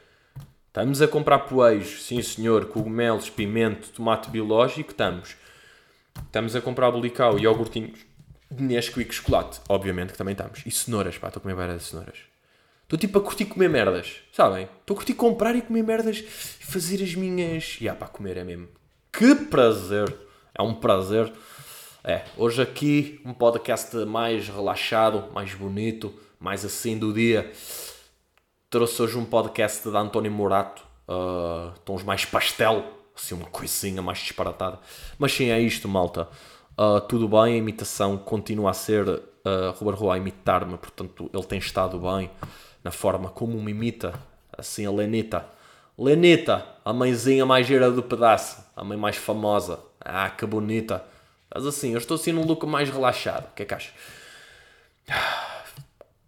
[0.72, 5.36] Estamos a comprar poeiros, sim senhor, cogumelos, pimento, tomate biológico, estamos.
[6.16, 7.98] Estamos a comprar bolical e iogurtinhos
[8.50, 10.62] de Nesquik chocolate, obviamente que também estamos.
[10.64, 12.20] E cenouras, pá, estou a comer de cenouras.
[12.84, 14.66] Estou tipo a curtir comer merdas, sabem?
[14.80, 17.76] Estou a curtir comprar e comer merdas e fazer as minhas...
[17.78, 18.68] E ah, pá, comer é mesmo.
[19.12, 20.10] Que prazer!
[20.54, 21.30] É um prazer.
[22.02, 27.52] É, hoje aqui um podcast mais relaxado, mais bonito, mais assim do dia.
[28.72, 32.82] Trouxe hoje um podcast de António Morato, uh, tons mais pastel,
[33.14, 34.78] assim uma coisinha mais disparatada.
[35.18, 36.26] Mas sim, é isto, malta.
[36.70, 39.20] Uh, tudo bem, a imitação continua a ser uh,
[39.78, 42.30] Ruben Rua a imitar-me, portanto ele tem estado bem
[42.82, 44.14] na forma como me imita,
[44.56, 45.44] assim a Lenita.
[45.98, 49.80] Lenita, a mãezinha mais gira do pedaço, a mãe mais famosa.
[50.00, 51.04] Ah, que bonita.
[51.54, 53.50] Mas assim, eu estou assim num look mais relaxado.
[53.50, 53.92] O que é que achas?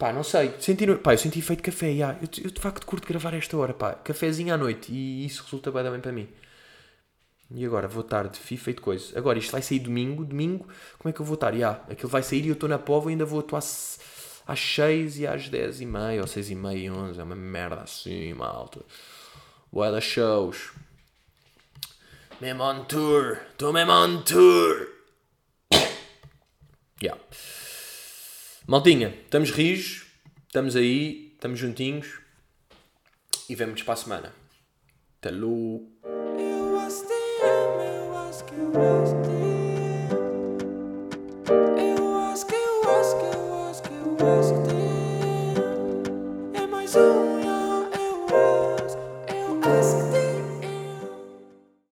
[0.05, 0.53] Pá, não sei.
[0.61, 1.95] Senti, pá, eu senti efeito café.
[1.95, 2.13] Já.
[2.21, 3.95] Eu, eu de facto curto gravar esta hora, pá.
[3.95, 4.93] Cafézinho à noite.
[4.93, 6.29] E isso resulta bem, bem para mim.
[7.51, 9.19] E agora, vou estar de FIFA e de coisa.
[9.19, 10.23] Agora, isto vai sair domingo.
[10.23, 11.55] Domingo, como é que eu vou estar?
[11.55, 15.21] Já, aquilo vai sair e eu estou na pova e ainda vou atuar às 6
[15.21, 17.19] e às 10 e meia, ou 6 e meia e 11.
[17.19, 18.83] É uma merda assim, malta.
[19.73, 20.71] Boa da shows.
[22.43, 23.39] Mesmo on tour.
[23.53, 24.87] Estou mesmo on tour.
[27.03, 27.19] yeah.
[28.67, 30.07] Maltinha, estamos rijos.
[30.47, 31.33] Estamos aí.
[31.35, 32.19] Estamos juntinhos.
[33.49, 34.33] E vemos-nos para a semana.
[35.19, 35.93] Até logo.